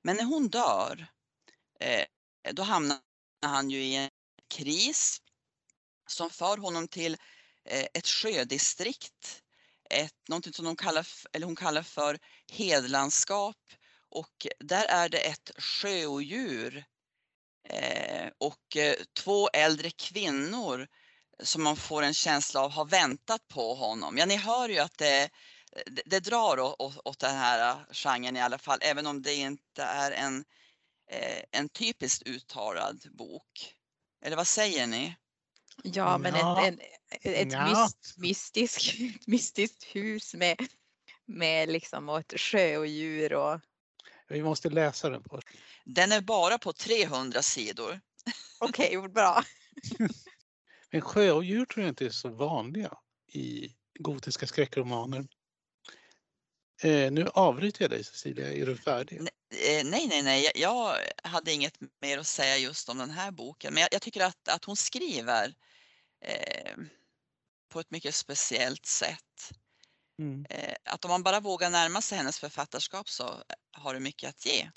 men 0.02 0.16
när 0.16 0.25
hon 0.25 0.49
dör, 0.49 1.07
eh, 1.81 2.04
då 2.52 2.62
hamnar 2.62 2.99
han 3.43 3.71
ju 3.71 3.83
i 3.83 3.97
en 3.97 4.11
kris 4.49 5.19
som 6.07 6.31
för 6.31 6.57
honom 6.57 6.88
till 6.88 7.16
eh, 7.64 7.87
ett 7.95 8.07
sjödistrikt. 8.07 9.43
Ett, 9.90 10.28
någonting 10.28 10.52
som 10.52 10.64
de 10.64 10.76
kallar, 10.76 11.07
eller 11.33 11.47
hon 11.47 11.57
kallar 11.57 11.83
för 11.83 12.19
hedlandskap. 12.52 13.57
Och 14.09 14.47
där 14.59 14.85
är 14.85 15.09
det 15.09 15.19
ett 15.19 15.50
sjöodjur. 15.59 16.85
Eh, 17.69 18.31
och 18.38 18.76
eh, 18.76 18.95
två 19.16 19.49
äldre 19.49 19.90
kvinnor 19.90 20.88
som 21.43 21.62
man 21.62 21.76
får 21.76 22.03
en 22.03 22.14
känsla 22.14 22.61
av 22.61 22.71
har 22.71 22.85
väntat 22.85 23.49
på 23.49 23.75
honom. 23.75 24.19
Ja, 24.19 24.26
ni 24.26 24.37
hör 24.37 24.69
ju 24.69 24.79
att 24.79 24.99
det, 24.99 25.31
det, 25.87 26.03
det 26.07 26.21
drar 26.21 26.59
åt, 26.61 27.00
åt 27.05 27.19
den 27.19 27.37
här 27.37 27.85
genren 27.91 28.37
i 28.37 28.41
alla 28.41 28.59
fall, 28.59 28.79
även 28.83 29.07
om 29.07 29.23
det 29.23 29.35
inte 29.35 29.83
är 29.83 30.11
en, 30.11 30.45
eh, 31.11 31.43
en 31.50 31.69
typiskt 31.69 32.23
uttalad 32.26 33.07
bok. 33.19 33.75
Eller 34.25 34.37
vad 34.37 34.47
säger 34.47 34.87
ni? 34.87 35.14
Ja, 35.83 36.19
men 36.19 36.35
ja. 36.35 36.67
En, 36.67 36.81
en, 37.23 37.35
ett 37.35 37.53
ja. 37.53 37.88
mystisk, 38.17 38.95
mystiskt 39.26 39.85
hus 39.85 40.35
med, 40.35 40.57
med 41.26 41.69
liksom 41.69 42.09
och 42.09 42.19
ett 42.21 42.41
sjöodjur 42.41 43.33
och... 43.33 43.61
Vi 44.29 44.43
måste 44.43 44.71
läsa 44.71 45.11
den 45.11 45.23
först. 45.31 45.49
Den 45.85 46.12
är 46.12 46.21
bara 46.21 46.59
på 46.59 46.73
300 46.73 47.43
sidor. 47.43 48.00
Okej, 48.59 48.99
okay, 48.99 49.09
bra. 49.09 49.45
men 50.94 51.00
sjöodjur 51.00 51.64
tror 51.64 51.84
jag 51.84 51.90
inte 51.90 52.06
är 52.06 52.10
så 52.10 52.28
vanliga 52.28 52.98
i 53.32 53.74
gotiska 53.98 54.46
skräckromaner. 54.46 55.26
Eh, 56.82 57.12
nu 57.12 57.28
avbryter 57.34 57.82
jag 57.82 57.90
dig 57.90 58.04
Cecilia, 58.04 58.52
är 58.52 58.66
du 58.66 58.76
färdig? 58.76 59.18
Eh, 59.18 59.84
nej, 59.84 60.06
nej, 60.08 60.22
nej, 60.22 60.50
jag 60.54 60.96
hade 61.22 61.52
inget 61.52 61.78
mer 62.00 62.18
att 62.18 62.26
säga 62.26 62.56
just 62.56 62.88
om 62.88 62.98
den 62.98 63.10
här 63.10 63.30
boken, 63.30 63.74
men 63.74 63.80
jag, 63.80 63.88
jag 63.92 64.02
tycker 64.02 64.24
att, 64.24 64.48
att 64.48 64.64
hon 64.64 64.76
skriver 64.76 65.54
eh, 66.20 66.76
på 67.68 67.80
ett 67.80 67.90
mycket 67.90 68.14
speciellt 68.14 68.86
sätt. 68.86 69.52
Mm. 70.18 70.46
Eh, 70.50 70.74
att 70.84 71.04
om 71.04 71.10
man 71.10 71.22
bara 71.22 71.40
vågar 71.40 71.70
närma 71.70 72.00
sig 72.00 72.18
hennes 72.18 72.38
författarskap 72.38 73.08
så 73.08 73.42
har 73.72 73.94
det 73.94 74.00
mycket 74.00 74.28
att 74.28 74.46
ge. 74.46 74.70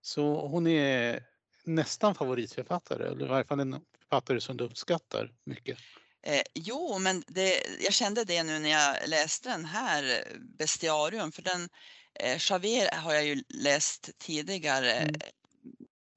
Så 0.00 0.46
hon 0.48 0.66
är 0.66 1.26
nästan 1.64 2.14
favoritförfattare, 2.14 3.06
eller 3.06 3.26
i 3.26 3.28
varje 3.28 3.44
fall 3.44 3.60
en 3.60 3.80
författare 4.14 4.40
som 4.40 4.56
du 4.56 4.64
uppskattar 4.64 5.30
mycket? 5.44 5.78
Eh, 6.22 6.42
jo, 6.54 6.98
men 6.98 7.24
det, 7.26 7.62
jag 7.80 7.92
kände 7.92 8.24
det 8.24 8.42
nu 8.42 8.58
när 8.58 8.70
jag 8.70 9.08
läste 9.08 9.48
den 9.48 9.64
här 9.64 10.24
Bestiarium, 10.58 11.32
för 11.32 11.42
den 11.42 11.68
eh, 12.14 12.38
Javier 12.50 12.96
har 12.96 13.14
jag 13.14 13.26
ju 13.26 13.42
läst 13.48 14.10
tidigare, 14.18 14.92
mm. 14.92 15.14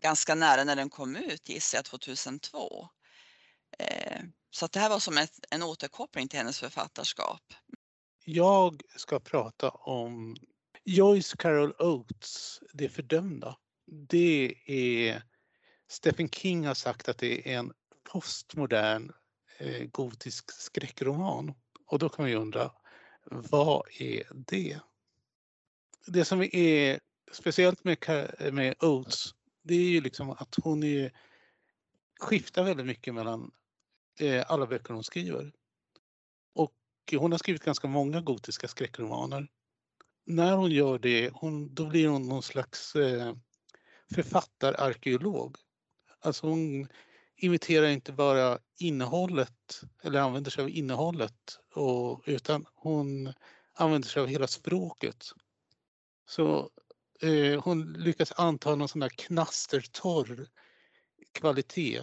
ganska 0.01 0.36
nära 0.36 0.63
när 0.63 0.75
den 0.75 0.89
kom 0.89 1.16
ut, 1.16 1.50
gissar 1.50 1.77
jag, 1.77 1.86
2002. 1.86 2.88
Eh, 3.80 4.22
så 4.50 4.66
att 4.66 4.72
det 4.72 4.80
här 4.80 4.89
var 4.89 5.00
som 5.00 5.18
ett, 5.18 5.39
en 5.51 5.63
återkoppling 5.63 6.27
till 6.27 6.39
hennes 6.39 6.60
författarskap. 6.60 7.42
Jag 8.25 8.82
ska 8.96 9.20
prata 9.20 9.70
om 9.70 10.36
Joyce 10.86 11.36
Carol 11.38 11.74
Oates, 11.80 12.60
Det 12.74 12.89
fördömda. 12.89 13.58
Det 14.10 14.54
är 14.66 15.24
Stephen 15.89 16.30
King 16.30 16.68
har 16.68 16.74
sagt 16.74 17.10
att 17.10 17.18
det 17.18 17.54
är 17.54 17.60
en 17.60 17.74
postmodern 18.12 19.12
eh, 19.58 19.84
gotisk 19.84 20.52
skräckroman. 20.52 21.54
Och 21.86 22.00
då 22.00 22.10
kan 22.10 22.24
man 22.24 22.30
ju 22.30 22.36
undra, 22.36 22.72
vad 23.26 23.88
är 24.00 24.28
det? 24.34 24.80
Det 26.08 26.26
som 26.26 26.42
är 26.52 27.00
speciellt 27.32 27.84
med, 27.84 27.98
med 28.54 28.76
Oates, 28.84 29.36
det 29.62 29.76
är 29.76 29.90
ju 29.90 30.02
liksom 30.02 30.30
att 30.30 30.56
hon 30.64 30.84
är, 30.84 31.12
skiftar 32.20 32.64
väldigt 32.64 32.86
mycket 32.86 33.14
mellan 33.14 33.52
eh, 34.20 34.46
alla 34.48 34.68
böcker 34.68 34.94
hon 34.94 35.04
skriver. 35.04 35.54
Och 36.54 36.74
hon 37.12 37.32
har 37.32 37.40
skrivit 37.40 37.64
ganska 37.64 37.88
många 37.88 38.22
gotiska 38.22 38.68
skräckromaner. 38.68 39.48
När 40.26 40.56
hon 40.56 40.72
gör 40.72 41.00
det, 41.00 41.30
hon, 41.34 41.74
då 41.74 41.86
blir 41.86 42.08
hon 42.08 42.30
någon 42.30 42.44
slags 42.44 42.96
eh, 42.96 43.36
författararkeolog. 44.16 45.58
Alltså 46.20 46.48
hon 46.48 46.88
imiterar 47.38 47.88
inte 47.88 48.12
bara 48.12 48.60
innehållet 48.79 49.82
eller 50.03 50.20
använder 50.20 50.51
sig 50.51 50.63
av 50.63 50.70
innehållet 50.70 51.60
och, 51.74 52.24
utan 52.25 52.65
hon 52.75 53.34
använder 53.74 54.10
sig 54.10 54.22
av 54.22 54.27
hela 54.27 54.48
språket. 54.48 55.25
Så 56.27 56.70
eh, 57.22 57.63
hon 57.63 57.94
lyckas 57.94 58.34
anta 58.36 58.75
någon 58.75 58.88
sån 58.88 59.00
där 59.00 59.10
knastertorr 59.10 60.48
kvalitet. 61.32 62.01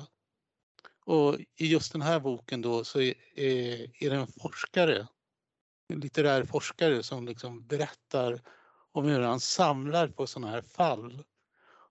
Och 1.06 1.38
i 1.56 1.66
just 1.66 1.92
den 1.92 2.02
här 2.02 2.20
boken 2.20 2.62
då 2.62 2.84
så 2.84 3.00
är, 3.00 3.14
eh, 3.34 3.80
är 3.80 4.10
det 4.10 4.16
en 4.16 4.26
forskare, 4.26 5.06
en 5.88 6.00
litterär 6.00 6.44
forskare 6.44 7.02
som 7.02 7.26
liksom 7.26 7.66
berättar 7.66 8.42
om 8.92 9.04
hur 9.04 9.20
han 9.20 9.40
samlar 9.40 10.08
på 10.08 10.26
sådana 10.26 10.52
här 10.52 10.62
fall. 10.62 11.24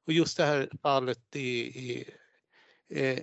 Och 0.05 0.13
just 0.13 0.37
det 0.37 0.45
här 0.45 0.69
fallet 0.81 1.19
det 1.29 1.39
är, 1.39 1.77
är 1.77 2.22
Eh, 2.95 3.19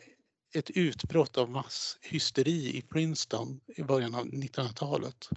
ett 0.55 0.71
utbrott 0.71 1.39
av 1.39 1.51
masshysteri 1.51 2.77
i 2.77 2.83
Princeton 2.83 3.61
i 3.77 3.83
början 3.83 4.15
av 4.15 4.27
1900-talet. 4.27 5.29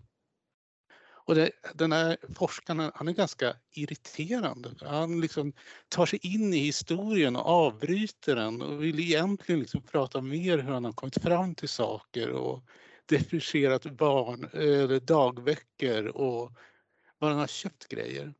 Och 1.26 1.36
det, 1.36 1.52
den 1.74 1.92
här 1.92 2.18
forskaren 2.36 2.92
han 2.96 3.08
är 3.08 3.12
ganska 3.12 3.56
irriterande. 3.72 4.70
Han 4.82 5.22
liksom 5.22 5.54
tar 5.90 6.06
sig 6.06 6.20
in 6.24 6.54
i 6.54 6.58
historien 6.58 7.36
och 7.36 7.46
avbryter 7.46 8.36
den 8.36 8.62
och 8.62 8.84
vill 8.84 9.00
egentligen 9.00 9.62
liksom 9.62 9.82
prata 9.82 10.22
mer 10.22 10.58
hur 10.58 10.72
han 10.72 10.86
har 10.86 10.94
kommit 10.94 11.22
fram 11.22 11.56
till 11.56 11.70
saker. 11.70 12.30
Och 12.30 12.64
deprimerat 13.06 13.84
barn 13.84 14.50
eh, 14.54 14.84
eller 14.84 15.00
dagböcker 15.00 16.18
och 16.18 16.52
var 17.18 17.30
han 17.30 17.40
har 17.40 17.48
köpt 17.48 17.88
grejer. 17.88 18.34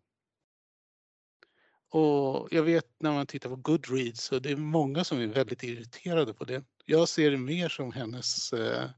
Och 1.94 2.48
jag 2.52 2.64
vet 2.64 2.86
när 3.00 3.12
man 3.12 3.28
tittar 3.28 3.50
på 3.50 3.56
Goodreads 3.56 4.24
så 4.24 4.40
det 4.40 4.52
är 4.52 4.56
många 4.56 5.04
som 5.04 5.20
är 5.20 5.28
väldigt 5.28 5.64
irriterade 5.64 6.34
på 6.34 6.44
det. 6.44 6.64
Jag 6.86 7.10
ser 7.10 7.32
det 7.32 7.38
mer 7.38 7.70
som 7.70 7.92
hennes 7.92 8.54
eh, 8.54 8.90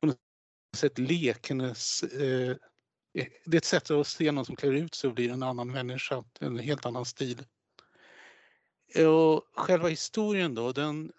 på 0.00 0.06
något 0.06 0.16
sätt 0.76 0.98
lek, 0.98 1.48
hennes, 1.48 2.02
eh, 2.02 2.50
eh 3.14 3.26
det 3.44 3.56
är 3.56 3.58
ett 3.58 3.64
sätt 3.64 3.90
att 3.90 4.06
se 4.06 4.32
någon 4.32 4.44
som 4.44 4.56
klär 4.56 4.72
ut 4.72 4.94
sig 4.94 5.08
och 5.08 5.14
blir 5.14 5.32
en 5.32 5.42
annan 5.42 5.70
människa, 5.70 6.24
en 6.40 6.58
helt 6.58 6.86
annan 6.86 7.04
stil. 7.04 7.44
Och 9.06 9.42
själva 9.54 9.88
historien 9.88 10.54
då, 10.54 10.72
den 10.72 11.12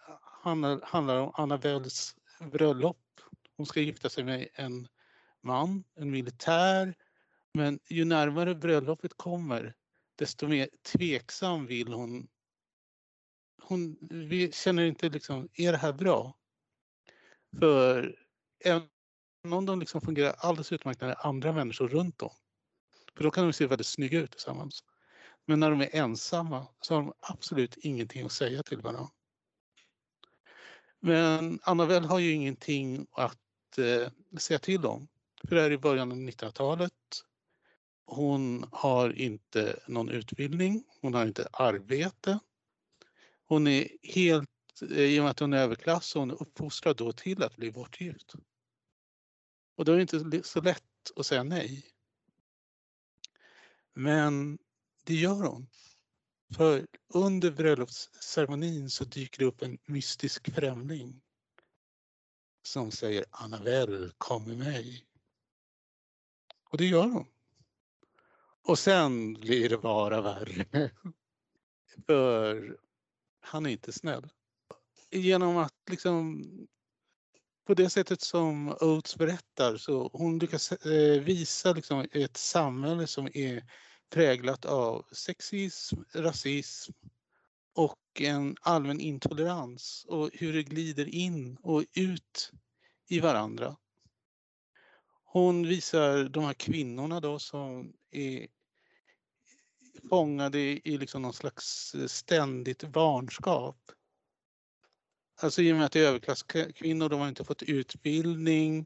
handlar, 0.44 0.82
handlar 0.84 1.20
om 1.20 1.32
Annabelles 1.36 2.16
bröllop. 2.52 2.98
Hon 3.58 3.66
ska 3.66 3.82
gifta 3.82 4.10
sig 4.10 4.24
med 4.24 4.48
en 4.54 4.88
man, 5.42 5.84
en 5.96 6.12
militär, 6.12 6.96
men 7.54 7.80
ju 7.88 8.06
närmare 8.06 8.56
bröllopet 8.56 9.18
kommer 9.18 9.76
desto 10.20 10.48
mer 10.48 10.70
tveksam 10.84 11.66
vill 11.66 11.94
hon. 11.94 12.28
Hon 13.62 13.98
vi 14.02 14.52
känner 14.52 14.86
inte 14.86 15.10
liksom, 15.10 15.50
är 15.54 15.72
det 15.72 15.78
här 15.78 15.94
bra? 15.94 16.36
För 17.60 18.16
även 18.64 18.88
om 19.52 19.66
de 19.66 19.80
liksom 19.80 20.02
fungerar 20.02 20.36
alldeles 20.38 20.72
utmärkt 20.72 21.02
när 21.02 21.08
det 21.08 21.14
är 21.14 21.28
andra 21.28 21.54
människor 21.54 21.88
runt 21.88 22.22
om. 22.22 22.34
För 23.16 23.24
då 23.24 23.32
kan 23.32 23.44
de 23.44 23.54
se 23.54 23.68
väldigt 23.68 23.88
snygga 23.88 24.20
ut 24.20 24.32
tillsammans. 24.32 24.84
Men 25.46 25.60
när 25.60 25.70
de 25.70 25.82
är 25.82 25.96
ensamma 25.96 26.68
så 26.82 26.94
har 26.94 27.02
de 27.02 27.14
absolut 27.20 27.78
ingenting 27.78 28.26
att 28.26 28.32
säga 28.32 28.64
till 28.64 28.82
varandra. 28.82 29.10
Men 31.00 31.60
Annabelle 31.64 32.08
har 32.08 32.20
ju 32.20 32.32
ingenting 32.32 33.08
att 33.12 33.78
eh, 33.78 34.38
säga 34.40 34.60
till 34.60 34.86
om. 34.86 35.08
För 35.48 35.56
det 35.56 35.62
här 35.62 35.70
är 35.70 35.74
i 35.74 35.78
början 35.78 36.12
av 36.12 36.18
1900-talet. 36.18 36.94
Hon 38.12 38.66
har 38.72 39.14
inte 39.14 39.80
någon 39.88 40.10
utbildning, 40.10 40.84
hon 41.02 41.14
har 41.14 41.26
inte 41.26 41.48
arbete. 41.54 42.40
Hon 43.46 43.68
är 43.68 43.88
helt, 44.04 44.50
eh, 44.82 45.00
i 45.00 45.20
och 45.20 45.24
med 45.24 45.32
att 45.32 45.40
hon 45.40 45.54
är 45.54 45.58
överklass, 45.58 46.14
hon 46.14 46.32
är 46.32 46.42
uppfostrad 46.42 46.98
då 46.98 47.12
till 47.12 47.44
att 47.44 47.56
bli 47.56 47.72
bortgift. 47.72 48.34
Och 49.76 49.86
då 49.86 49.92
är 49.92 49.96
det 49.96 50.02
inte 50.02 50.44
så 50.44 50.62
lätt 50.62 50.84
att 51.16 51.26
säga 51.26 51.44
nej. 51.44 51.86
Men 53.94 54.58
det 55.06 55.16
gör 55.16 55.44
hon. 55.44 55.68
För 56.56 56.88
under 57.14 57.52
bröllopsceremonin 57.52 58.90
så 58.90 59.04
dyker 59.04 59.40
det 59.40 59.46
upp 59.46 59.62
en 59.62 59.78
mystisk 59.86 60.56
främling 60.56 61.22
som 62.62 62.92
säger 62.92 63.26
Annabelle, 63.32 64.12
kom 64.18 64.44
med 64.48 64.58
mig. 64.58 65.06
Och 66.70 66.78
det 66.78 66.86
gör 66.86 67.08
hon. 67.08 67.28
Och 68.70 68.80
sen 68.80 69.34
blir 69.34 69.70
det 69.70 69.78
bara 69.78 70.22
värre. 70.22 70.92
För 72.06 72.78
han 73.42 73.66
är 73.66 73.70
inte 73.70 73.92
snäll. 73.92 74.30
Genom 75.12 75.58
att 75.58 75.74
liksom 75.90 76.44
på 77.68 77.74
det 77.74 77.90
sättet 77.90 78.22
som 78.22 78.70
Oates 78.70 79.16
berättar 79.16 79.78
så 79.78 80.10
hon 80.14 80.40
lyckas 80.40 80.72
eh, 80.72 81.22
visa 81.22 81.74
liksom 81.74 82.08
ett 82.12 82.38
samhälle 82.38 83.08
som 83.08 83.30
är 83.34 83.64
präglat 84.10 84.66
av 84.66 85.06
sexism, 85.12 85.96
rasism 86.16 86.92
och 87.76 88.00
en 88.20 88.56
allmän 88.62 89.00
intolerans 89.00 90.06
och 90.08 90.30
hur 90.34 90.54
det 90.54 90.64
glider 90.64 91.16
in 91.16 91.58
och 91.64 91.86
ut 91.94 92.52
i 93.08 93.20
varandra. 93.20 93.76
Hon 95.24 95.68
visar 95.68 96.24
de 96.24 96.44
här 96.44 96.54
kvinnorna 96.54 97.20
då 97.20 97.40
som 97.40 97.94
är 98.12 98.48
fångade 100.10 100.60
i 100.60 100.98
liksom 100.98 101.22
någon 101.22 101.34
slags 101.34 101.96
eh, 101.96 102.06
ständigt 102.06 102.84
barnskap. 102.84 103.92
Alltså 105.42 105.62
i 105.62 105.74
och 105.74 105.78
med 105.78 105.86
att 105.86 105.92
det 105.92 106.00
är 106.00 106.08
överklasskvinnor, 106.08 107.10
de 107.10 107.20
har 107.20 107.28
inte 107.28 107.44
fått 107.44 107.64
utbildning, 107.64 108.86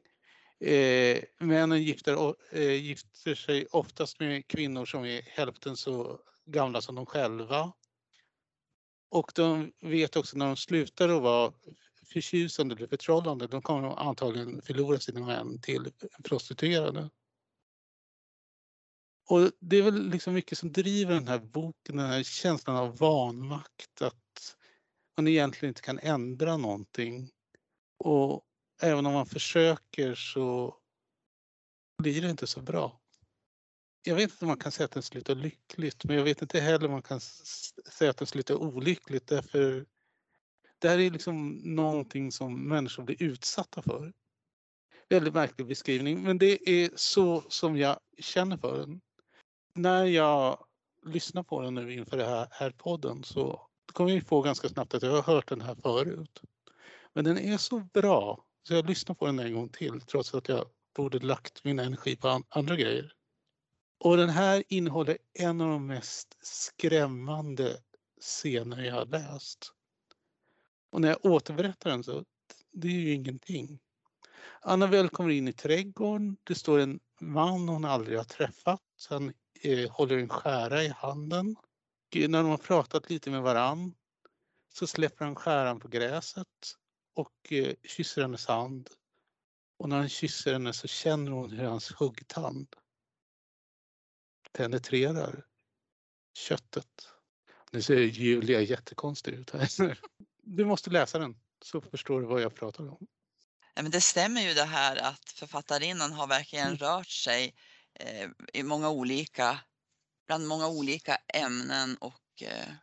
Eh, 0.60 1.22
männen 1.38 1.82
gifter, 1.82 2.34
eh, 2.52 2.72
gifter 2.72 3.34
sig 3.34 3.66
oftast 3.66 4.20
med 4.20 4.46
kvinnor 4.46 4.84
som 4.84 5.04
är 5.04 5.22
hälften 5.22 5.76
så 5.76 6.18
gamla 6.46 6.80
som 6.80 6.94
de 6.94 7.06
själva. 7.06 7.72
Och 9.10 9.32
de 9.34 9.72
vet 9.80 10.16
också 10.16 10.38
när 10.38 10.46
de 10.46 10.56
slutar 10.56 11.08
att 11.08 11.22
vara 11.22 11.52
förtjusande 12.12 12.74
eller 12.74 12.86
förtrollande, 12.86 13.46
de 13.46 13.62
kommer 13.62 14.08
antagligen 14.08 14.62
förlora 14.62 14.98
sina 14.98 15.26
män 15.26 15.60
till 15.60 15.92
prostituerade. 16.24 17.10
Och 19.28 19.50
det 19.60 19.76
är 19.76 19.82
väl 19.82 20.08
liksom 20.10 20.34
mycket 20.34 20.58
som 20.58 20.72
driver 20.72 21.14
den 21.14 21.28
här 21.28 21.38
boken, 21.38 21.96
den 21.96 22.06
här 22.06 22.22
känslan 22.22 22.76
av 22.76 22.96
vanmakt, 22.96 24.02
att 24.02 24.56
man 25.16 25.28
egentligen 25.28 25.70
inte 25.70 25.82
kan 25.82 25.98
ändra 25.98 26.56
någonting. 26.56 27.30
Och 27.98 28.44
även 28.82 29.06
om 29.06 29.12
man 29.12 29.26
försöker 29.26 30.14
så 30.14 30.76
blir 32.02 32.22
det 32.22 32.30
inte 32.30 32.46
så 32.46 32.60
bra. 32.60 33.00
Jag 34.02 34.14
vet 34.14 34.30
inte 34.30 34.44
om 34.44 34.48
man 34.48 34.58
kan 34.58 34.72
säga 34.72 34.84
att 34.84 34.90
den 34.90 35.02
slutar 35.02 35.34
lyckligt, 35.34 36.04
men 36.04 36.16
jag 36.16 36.24
vet 36.24 36.42
inte 36.42 36.60
heller 36.60 36.86
om 36.86 36.92
man 36.92 37.02
kan 37.02 37.20
säga 37.20 38.10
att 38.10 38.16
den 38.16 38.26
slutar 38.26 38.54
olyckligt 38.54 39.26
därför 39.26 39.86
det 40.78 40.88
här 40.88 40.98
är 40.98 41.10
liksom 41.10 41.48
någonting 41.64 42.32
som 42.32 42.68
människor 42.68 43.02
blir 43.02 43.22
utsatta 43.22 43.82
för. 43.82 44.12
Väldigt 45.08 45.34
märklig 45.34 45.66
beskrivning, 45.66 46.22
men 46.22 46.38
det 46.38 46.70
är 46.70 46.90
så 46.94 47.44
som 47.48 47.76
jag 47.76 48.00
känner 48.18 48.56
för 48.56 48.78
den. 48.78 49.00
När 49.76 50.04
jag 50.04 50.64
lyssnar 51.06 51.42
på 51.42 51.60
den 51.60 51.74
nu 51.74 51.94
inför 51.94 52.16
den 52.16 52.28
här, 52.28 52.48
här 52.50 52.70
podden 52.70 53.24
så 53.24 53.66
kommer 53.92 54.10
jag 54.10 54.26
på 54.26 54.42
ganska 54.42 54.68
snabbt 54.68 54.94
att 54.94 55.02
jag 55.02 55.10
har 55.10 55.34
hört 55.34 55.48
den 55.48 55.60
här 55.60 55.74
förut. 55.74 56.42
Men 57.12 57.24
den 57.24 57.38
är 57.38 57.56
så 57.56 57.78
bra 57.78 58.44
så 58.62 58.74
jag 58.74 58.86
lyssnar 58.86 59.14
på 59.14 59.26
den 59.26 59.38
en 59.38 59.54
gång 59.54 59.68
till 59.68 60.00
trots 60.00 60.34
att 60.34 60.48
jag 60.48 60.66
borde 60.96 61.18
lagt 61.18 61.64
min 61.64 61.78
energi 61.78 62.16
på 62.16 62.42
andra 62.48 62.76
grejer. 62.76 63.12
Och 63.98 64.16
den 64.16 64.28
här 64.28 64.64
innehåller 64.68 65.18
en 65.32 65.60
av 65.60 65.70
de 65.70 65.86
mest 65.86 66.36
skrämmande 66.40 67.76
scener 68.20 68.82
jag 68.82 68.94
har 68.94 69.06
läst. 69.06 69.72
Och 70.90 71.00
när 71.00 71.08
jag 71.08 71.24
återberättar 71.24 71.90
den 71.90 72.04
så, 72.04 72.24
det 72.72 72.88
är 72.88 72.92
ju 72.92 73.12
ingenting. 73.12 73.78
Annabelle 74.60 75.08
kommer 75.08 75.30
in 75.30 75.48
i 75.48 75.52
trädgården. 75.52 76.36
Det 76.44 76.54
står 76.54 76.78
en 76.78 77.00
man 77.20 77.68
hon 77.68 77.84
aldrig 77.84 78.18
har 78.18 78.24
träffat. 78.24 78.80
Han 79.10 79.32
eh, 79.64 79.90
håller 79.90 80.18
en 80.18 80.28
skära 80.28 80.82
i 80.82 80.88
handen. 80.88 81.56
När 82.14 82.42
de 82.42 82.46
har 82.50 82.56
pratat 82.56 83.10
lite 83.10 83.30
med 83.30 83.42
varann 83.42 83.94
så 84.74 84.86
släpper 84.86 85.24
han 85.24 85.34
skäran 85.34 85.80
på 85.80 85.88
gräset 85.88 86.76
och 87.14 87.52
eh, 87.52 87.74
kysser 87.84 88.22
hennes 88.22 88.46
hand. 88.46 88.90
Och 89.78 89.88
när 89.88 89.96
han 89.96 90.08
kysser 90.08 90.52
henne 90.52 90.72
så 90.72 90.88
känner 90.88 91.30
hon 91.30 91.50
hur 91.50 91.64
hans 91.64 91.92
huggtand 91.92 92.76
penetrerar 94.52 95.46
köttet. 96.34 97.08
Nu 97.70 97.82
ser 97.82 97.96
Julia 97.96 98.60
jättekonstig 98.60 99.34
ut 99.34 99.50
här. 99.50 99.98
Du 100.46 100.64
måste 100.64 100.90
läsa 100.90 101.18
den 101.18 101.40
så 101.64 101.80
förstår 101.80 102.20
du 102.20 102.26
vad 102.26 102.42
jag 102.42 102.54
pratar 102.54 102.88
om. 102.88 103.06
Ja, 103.74 103.82
men 103.82 103.90
det 103.90 104.00
stämmer 104.00 104.40
ju 104.40 104.54
det 104.54 104.64
här 104.64 104.96
att 104.96 105.28
författarinnan 105.28 106.12
har 106.12 106.26
verkligen 106.26 106.66
mm. 106.66 106.78
rört 106.78 107.08
sig 107.08 107.54
i 108.52 108.62
många 108.62 108.90
olika, 108.90 109.60
bland 110.26 110.46
många 110.46 110.68
olika 110.68 111.16
ämnen 111.34 111.96
och 111.96 112.42
eh, 112.42 112.74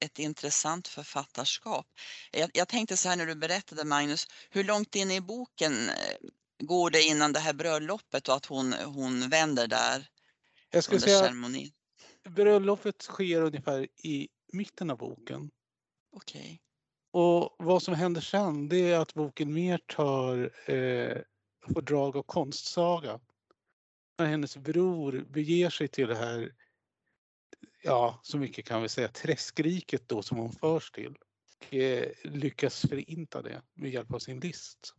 ett 0.00 0.18
intressant 0.18 0.88
författarskap. 0.88 1.86
Jag, 2.32 2.50
jag, 2.54 2.68
tänkte 2.68 2.96
så 2.96 3.08
här 3.08 3.16
när 3.16 3.26
du 3.26 3.34
berättade 3.34 3.84
Magnus, 3.84 4.26
hur 4.50 4.64
långt 4.64 4.96
in 4.96 5.10
i 5.10 5.20
boken 5.20 5.72
eh, 5.88 6.28
går 6.58 6.90
det 6.90 7.02
innan 7.02 7.32
det 7.32 7.40
här 7.40 7.52
bröllopet 7.52 8.28
och 8.28 8.34
att 8.34 8.46
hon, 8.46 8.72
hon 8.72 9.28
vänder 9.28 9.66
där 9.66 10.08
jag 10.70 10.84
skulle 10.84 10.96
under 10.96 11.08
säga, 11.08 11.20
ceremonin? 11.20 11.72
Bröllopet 12.28 13.02
sker 13.02 13.42
ungefär 13.42 13.88
i 13.96 14.28
mitten 14.52 14.90
av 14.90 14.98
boken. 14.98 15.50
Okej. 16.12 16.40
Okay. 16.40 16.58
Och 17.10 17.56
vad 17.58 17.82
som 17.82 17.94
händer 17.94 18.20
sen 18.20 18.68
det 18.68 18.92
är 18.92 18.98
att 18.98 19.14
boken 19.14 19.52
mer 19.52 19.78
tar 19.86 20.52
eh, 20.70 21.22
drag 21.82 22.16
av 22.16 22.22
konstsaga. 22.22 23.20
När 24.18 24.26
hennes 24.26 24.56
bror 24.56 25.24
beger 25.28 25.70
sig 25.70 25.88
till 25.88 26.08
det 26.08 26.16
här 26.16 26.52
ja, 27.82 28.20
så 28.22 28.38
mycket 28.38 28.66
kan 28.66 28.82
vi 28.82 28.88
säga, 28.88 29.08
träskriket 29.08 30.08
då 30.08 30.22
som 30.22 30.38
hon 30.38 30.52
förs 30.52 30.90
till 30.90 31.14
och 31.66 31.74
eh, 31.74 32.12
lyckas 32.24 32.80
förinta 32.80 33.42
det 33.42 33.62
med 33.74 33.90
hjälp 33.90 34.12
av 34.14 34.18
sin 34.18 34.40
list. 34.40 34.94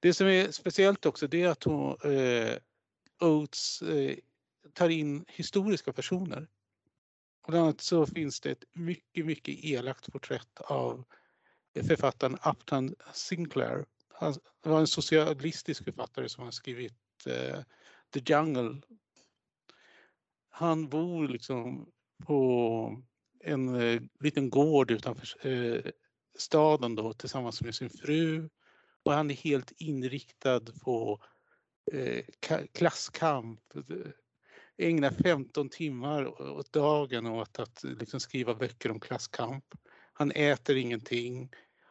Det 0.00 0.14
som 0.14 0.26
är 0.26 0.50
speciellt 0.50 1.06
också 1.06 1.26
det 1.26 1.42
är 1.42 1.48
att 1.48 1.64
hon, 1.64 1.96
eh, 2.12 2.56
Oates 3.20 3.82
eh, 3.82 4.16
tar 4.72 4.88
in 4.88 5.24
historiska 5.28 5.92
personer. 5.92 6.48
Bland 7.46 7.64
annat 7.64 7.80
så 7.80 8.06
finns 8.06 8.40
det 8.40 8.50
ett 8.50 8.64
mycket, 8.72 9.26
mycket 9.26 9.64
elakt 9.64 10.12
porträtt 10.12 10.60
av 10.60 11.04
författaren 11.88 12.38
Upton 12.44 12.94
Sinclair. 13.12 13.84
han, 14.08 14.34
det 14.62 14.68
var 14.68 14.80
en 14.80 14.86
socialistisk 14.86 15.84
författare 15.84 16.28
som 16.28 16.44
har 16.44 16.50
skrivit 16.50 17.26
eh, 17.26 17.58
The 18.14 18.32
Jungle. 18.32 18.80
Han 20.50 20.88
bor 20.88 21.28
liksom 21.28 21.92
på 22.26 23.02
en 23.40 23.74
eh, 23.74 24.02
liten 24.20 24.50
gård 24.50 24.90
utanför 24.90 25.46
eh, 25.46 25.92
staden 26.38 26.94
då 26.94 27.12
tillsammans 27.12 27.62
med 27.62 27.74
sin 27.74 27.90
fru 27.90 28.48
och 29.02 29.12
han 29.12 29.30
är 29.30 29.34
helt 29.34 29.72
inriktad 29.76 30.60
på 30.60 31.22
eh, 31.92 32.24
klasskamp. 32.72 33.60
Ägnar 34.76 35.10
15 35.10 35.68
timmar 35.68 36.42
åt 36.42 36.72
dagen 36.72 37.26
åt 37.26 37.58
att 37.58 37.84
liksom, 37.84 38.20
skriva 38.20 38.54
böcker 38.54 38.90
om 38.90 39.00
klasskamp. 39.00 39.64
Han 40.12 40.30
äter 40.30 40.76
ingenting. 40.76 41.50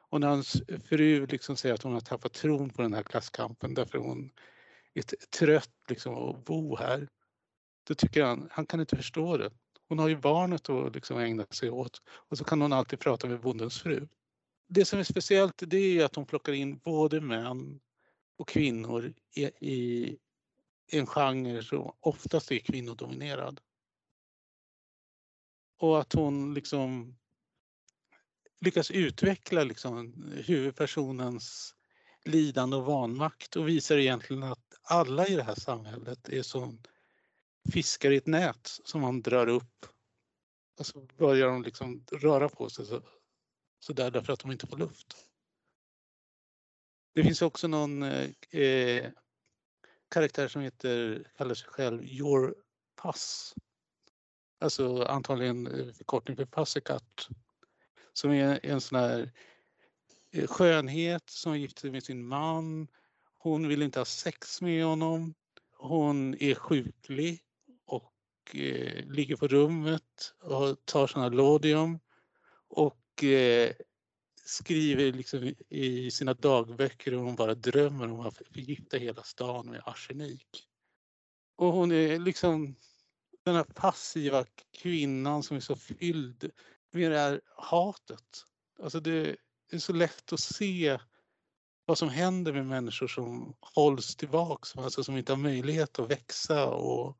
Och 0.09 0.21
när 0.21 0.27
hans 0.27 0.63
fru 0.89 1.25
liksom 1.25 1.55
säger 1.55 1.75
att 1.75 1.83
hon 1.83 1.93
har 1.93 2.01
tappat 2.01 2.33
tron 2.33 2.69
på 2.69 2.81
den 2.81 2.93
här 2.93 3.03
klasskampen 3.03 3.73
därför 3.73 3.97
hon 3.97 4.31
är 4.93 5.03
trött 5.25 5.71
liksom 5.89 6.15
att 6.15 6.45
bo 6.45 6.75
här. 6.75 7.09
Då 7.87 7.95
tycker 7.95 8.23
han, 8.23 8.47
han 8.51 8.65
kan 8.65 8.79
inte 8.79 8.95
förstå 8.95 9.37
det. 9.37 9.51
Hon 9.87 9.99
har 9.99 10.07
ju 10.07 10.17
barnet 10.17 10.69
att 10.69 10.95
liksom 10.95 11.17
ägna 11.17 11.45
sig 11.45 11.69
åt 11.69 12.01
och 12.07 12.37
så 12.37 12.43
kan 12.43 12.61
hon 12.61 12.73
alltid 12.73 12.99
prata 12.99 13.27
med 13.27 13.41
bondens 13.41 13.81
fru. 13.81 14.07
Det 14.67 14.85
som 14.85 14.99
är 14.99 15.03
speciellt 15.03 15.63
det 15.67 15.77
är 15.77 16.05
att 16.05 16.15
hon 16.15 16.25
plockar 16.25 16.53
in 16.53 16.77
både 16.77 17.21
män 17.21 17.79
och 18.37 18.47
kvinnor 18.47 19.13
i, 19.35 19.43
i 19.45 20.17
en 20.91 21.07
genre 21.07 21.63
som 21.63 21.95
oftast 21.99 22.51
är 22.51 22.59
kvinnodominerad. 22.59 23.61
Och 25.77 26.01
att 26.01 26.13
hon 26.13 26.53
liksom 26.53 27.15
lyckas 28.61 28.91
utveckla 28.91 29.63
liksom 29.63 30.31
huvudpersonens 30.45 31.75
lidande 32.25 32.77
och 32.77 32.85
vanmakt 32.85 33.55
och 33.55 33.67
visar 33.67 33.97
egentligen 33.97 34.43
att 34.43 34.72
alla 34.83 35.27
i 35.27 35.35
det 35.35 35.43
här 35.43 35.55
samhället 35.55 36.29
är 36.29 36.43
som 36.43 36.81
fiskar 37.73 38.11
i 38.11 38.17
ett 38.17 38.27
nät 38.27 38.79
som 38.83 39.01
man 39.01 39.21
drar 39.21 39.47
upp. 39.47 39.85
Och 40.79 40.85
så 40.85 40.99
börjar 41.17 41.47
de 41.47 41.63
liksom 41.63 42.05
röra 42.11 42.49
på 42.49 42.69
sig 42.69 42.85
så, 42.85 43.01
så 43.79 43.93
där 43.93 44.11
därför 44.11 44.33
att 44.33 44.39
de 44.39 44.51
inte 44.51 44.67
får 44.67 44.77
luft. 44.77 45.27
Det 47.13 47.23
finns 47.23 47.41
också 47.41 47.67
någon 47.67 48.03
eh, 48.03 49.11
karaktär 50.09 50.47
som 50.47 50.61
heter, 50.61 51.27
kallar 51.37 51.55
sig 51.55 51.67
själv 51.69 52.03
Your 52.03 52.55
Pass. 52.95 53.55
Alltså 54.59 55.03
antagligen 55.03 55.67
eh, 55.67 55.93
förkortning 55.93 56.37
för 56.37 56.45
Passekat. 56.45 57.27
Som 58.13 58.31
är 58.31 58.59
en 58.63 58.81
sån 58.81 58.99
här 58.99 59.31
eh, 60.31 60.47
skönhet 60.47 61.29
som 61.29 61.59
gifter 61.59 61.81
sig 61.81 61.91
med 61.91 62.03
sin 62.03 62.27
man. 62.27 62.87
Hon 63.43 63.67
vill 63.67 63.81
inte 63.81 63.99
ha 63.99 64.05
sex 64.05 64.61
med 64.61 64.85
honom. 64.85 65.33
Hon 65.77 66.35
är 66.39 66.55
sjuklig 66.55 67.41
och 67.85 68.55
eh, 68.55 69.05
ligger 69.05 69.35
på 69.35 69.47
rummet 69.47 70.33
och 70.41 70.85
tar 70.85 71.07
sina 71.07 71.29
Lodium 71.29 71.99
och 72.67 73.23
eh, 73.23 73.71
skriver 74.45 75.11
liksom 75.13 75.53
i 75.69 76.11
sina 76.11 76.33
dagböcker 76.33 77.11
hur 77.11 77.17
hon 77.17 77.35
bara 77.35 77.55
drömmer 77.55 78.11
om 78.11 78.19
att 78.19 78.37
förgifta 78.37 78.97
hela 78.97 79.23
stan 79.23 79.69
med 79.69 79.81
arsenik. 79.85 80.67
Och 81.55 81.73
hon 81.73 81.91
är 81.91 82.19
liksom 82.19 82.75
den 83.45 83.55
här 83.55 83.63
passiva 83.63 84.45
kvinnan 84.81 85.43
som 85.43 85.57
är 85.57 85.61
så 85.61 85.75
fylld 85.75 86.51
med 86.91 87.11
det 87.11 87.19
här 87.19 87.41
hatet. 87.57 88.45
Alltså 88.83 88.99
det 88.99 89.35
är 89.71 89.79
så 89.79 89.93
lätt 89.93 90.33
att 90.33 90.39
se 90.39 90.99
vad 91.85 91.97
som 91.97 92.09
händer 92.09 92.53
med 92.53 92.65
människor 92.65 93.07
som 93.07 93.55
hålls 93.61 94.15
tillbaks, 94.15 94.77
alltså 94.77 95.03
som 95.03 95.17
inte 95.17 95.31
har 95.31 95.37
möjlighet 95.37 95.99
att 95.99 96.11
växa 96.11 96.65
och 96.65 97.17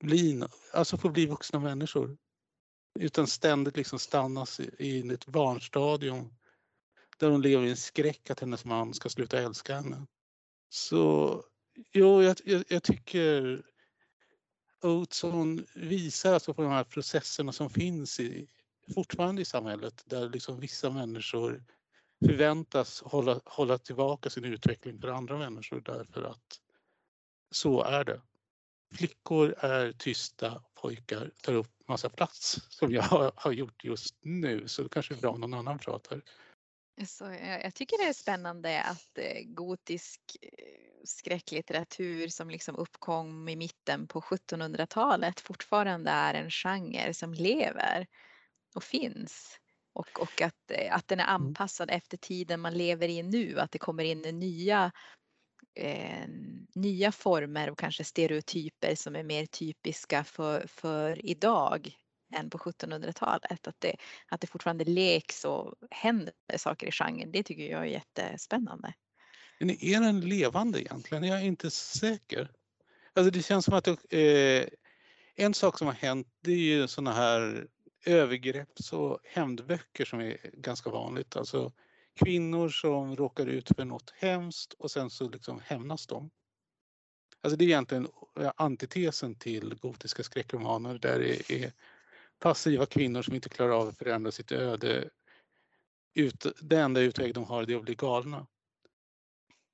bli, 0.00 0.42
alltså 0.72 0.96
få 0.96 1.08
bli 1.08 1.26
vuxna 1.26 1.58
människor. 1.58 2.18
Utan 3.00 3.26
ständigt 3.26 3.76
liksom 3.76 3.98
stannas 3.98 4.60
i 4.60 5.12
ett 5.12 5.26
barnstadium 5.26 6.34
där 7.18 7.30
hon 7.30 7.42
lever 7.42 7.66
i 7.66 7.70
en 7.70 7.76
skräck 7.76 8.30
att 8.30 8.40
hennes 8.40 8.64
man 8.64 8.94
ska 8.94 9.08
sluta 9.08 9.38
älska 9.38 9.74
henne. 9.74 10.06
Så 10.68 11.44
jo, 11.92 12.22
jag, 12.22 12.36
jag, 12.44 12.64
jag 12.68 12.82
tycker 12.82 13.62
Oates 14.82 15.24
visar 15.74 16.34
alltså 16.34 16.54
på 16.54 16.62
de 16.62 16.70
här 16.72 16.84
processerna 16.84 17.52
som 17.52 17.70
finns 17.70 18.20
i, 18.20 18.48
fortfarande 18.94 19.42
i 19.42 19.44
samhället 19.44 20.02
där 20.06 20.28
liksom 20.28 20.60
vissa 20.60 20.90
människor 20.90 21.64
förväntas 22.26 23.02
hålla, 23.02 23.40
hålla 23.44 23.78
tillbaka 23.78 24.30
sin 24.30 24.44
utveckling 24.44 25.00
för 25.00 25.08
andra 25.08 25.38
människor 25.38 25.80
därför 25.80 26.22
att 26.22 26.60
så 27.50 27.82
är 27.82 28.04
det. 28.04 28.20
Flickor 28.94 29.54
är 29.58 29.92
tysta, 29.92 30.62
pojkar 30.74 31.30
tar 31.42 31.52
upp 31.52 31.88
massa 31.88 32.08
plats 32.08 32.58
som 32.68 32.92
jag 32.92 33.32
har, 33.34 33.52
gjort 33.52 33.84
just 33.84 34.16
nu 34.20 34.68
så 34.68 34.82
det 34.82 34.88
kanske 34.88 35.14
är 35.14 35.18
bra 35.18 35.30
om 35.30 35.40
någon 35.40 35.54
annan 35.54 35.78
pratar. 35.78 36.22
Så 37.06 37.24
jag, 37.62 37.74
tycker 37.74 37.98
det 37.98 38.08
är 38.08 38.12
spännande 38.12 38.82
att 38.82 39.18
eh, 39.18 39.42
gotisk 39.44 40.20
eh, 40.42 40.48
skräcklitteratur 41.04 42.28
som 42.28 42.50
liksom 42.50 42.76
uppkom 42.76 43.48
i 43.48 43.56
mitten 43.56 44.06
på 44.06 44.20
1700-talet 44.20 45.40
fortfarande 45.40 46.10
är 46.10 46.34
en 46.34 46.50
genre 46.50 47.14
som 47.14 47.34
lever 47.34 48.06
och 48.74 48.84
finns. 48.84 49.60
Och, 49.98 50.20
och 50.20 50.42
att, 50.42 50.70
eh, 50.70 50.94
att 50.94 51.08
den 51.08 51.20
är 51.20 51.24
mm. 51.24 51.34
anpassad 51.34 51.90
efter 51.90 52.16
tiden 52.16 52.60
man 52.60 52.74
lever 52.74 53.08
i 53.08 53.22
nu, 53.22 53.60
att 53.60 53.72
det 53.72 53.78
kommer 53.78 54.04
in 54.04 54.20
nya 54.20 54.92
eh, 55.74 56.28
nya 56.74 57.12
former 57.12 57.70
och 57.70 57.78
kanske 57.78 58.04
stereotyper 58.04 58.94
som 58.94 59.16
är 59.16 59.22
mer 59.22 59.46
typiska 59.46 60.24
för, 60.24 60.66
för 60.66 61.26
idag 61.26 61.96
än 62.34 62.50
på 62.50 62.58
1700-talet. 62.58 63.66
Att 63.66 63.80
det, 63.80 63.96
att 64.28 64.40
det 64.40 64.46
fortfarande 64.46 64.84
leks 64.84 65.44
och 65.44 65.74
händer 65.90 66.32
saker 66.56 66.86
i 66.86 66.92
genren, 66.92 67.32
det 67.32 67.42
tycker 67.42 67.62
jag 67.62 67.80
är 67.80 67.84
jättespännande. 67.84 68.94
Men 69.60 69.70
är 69.70 70.00
den 70.00 70.20
levande 70.20 70.80
egentligen? 70.80 71.24
Jag 71.24 71.38
är 71.38 71.44
inte 71.44 71.70
säker. 71.70 72.50
Alltså 73.14 73.30
det 73.30 73.42
känns 73.42 73.64
som 73.64 73.74
att 73.74 73.84
det, 73.84 74.62
eh, 74.62 74.68
en 75.36 75.54
sak 75.54 75.78
som 75.78 75.86
har 75.86 75.94
hänt 75.94 76.28
det 76.40 76.52
är 76.52 76.56
ju 76.56 76.88
sådana 76.88 77.12
här 77.12 77.66
övergrepps 78.04 78.92
och 78.92 79.20
hämndböcker 79.24 80.04
som 80.04 80.20
är 80.20 80.38
ganska 80.52 80.90
vanligt. 80.90 81.36
Alltså 81.36 81.72
kvinnor 82.14 82.68
som 82.68 83.16
råkar 83.16 83.46
ut 83.46 83.68
för 83.76 83.84
något 83.84 84.10
hemskt 84.16 84.72
och 84.72 84.90
sen 84.90 85.10
så 85.10 85.28
liksom 85.28 85.60
hämnas 85.64 86.06
de. 86.06 86.30
Alltså 87.40 87.56
det 87.56 87.64
är 87.64 87.66
egentligen 87.66 88.08
antitesen 88.56 89.34
till 89.34 89.74
gotiska 89.74 90.22
skräckromaner 90.22 90.98
där 90.98 91.18
det 91.18 91.50
är 91.50 91.72
passiva 92.38 92.86
kvinnor 92.86 93.22
som 93.22 93.34
inte 93.34 93.48
klarar 93.48 93.70
av 93.70 93.88
att 93.88 93.98
förändra 93.98 94.32
sitt 94.32 94.52
öde. 94.52 95.10
Ut, 96.14 96.46
det 96.60 96.80
enda 96.80 97.00
utväg 97.00 97.34
de 97.34 97.44
har 97.44 97.70
är 97.70 97.76
att 97.76 97.82
bli 97.82 97.94
galna. 97.94 98.46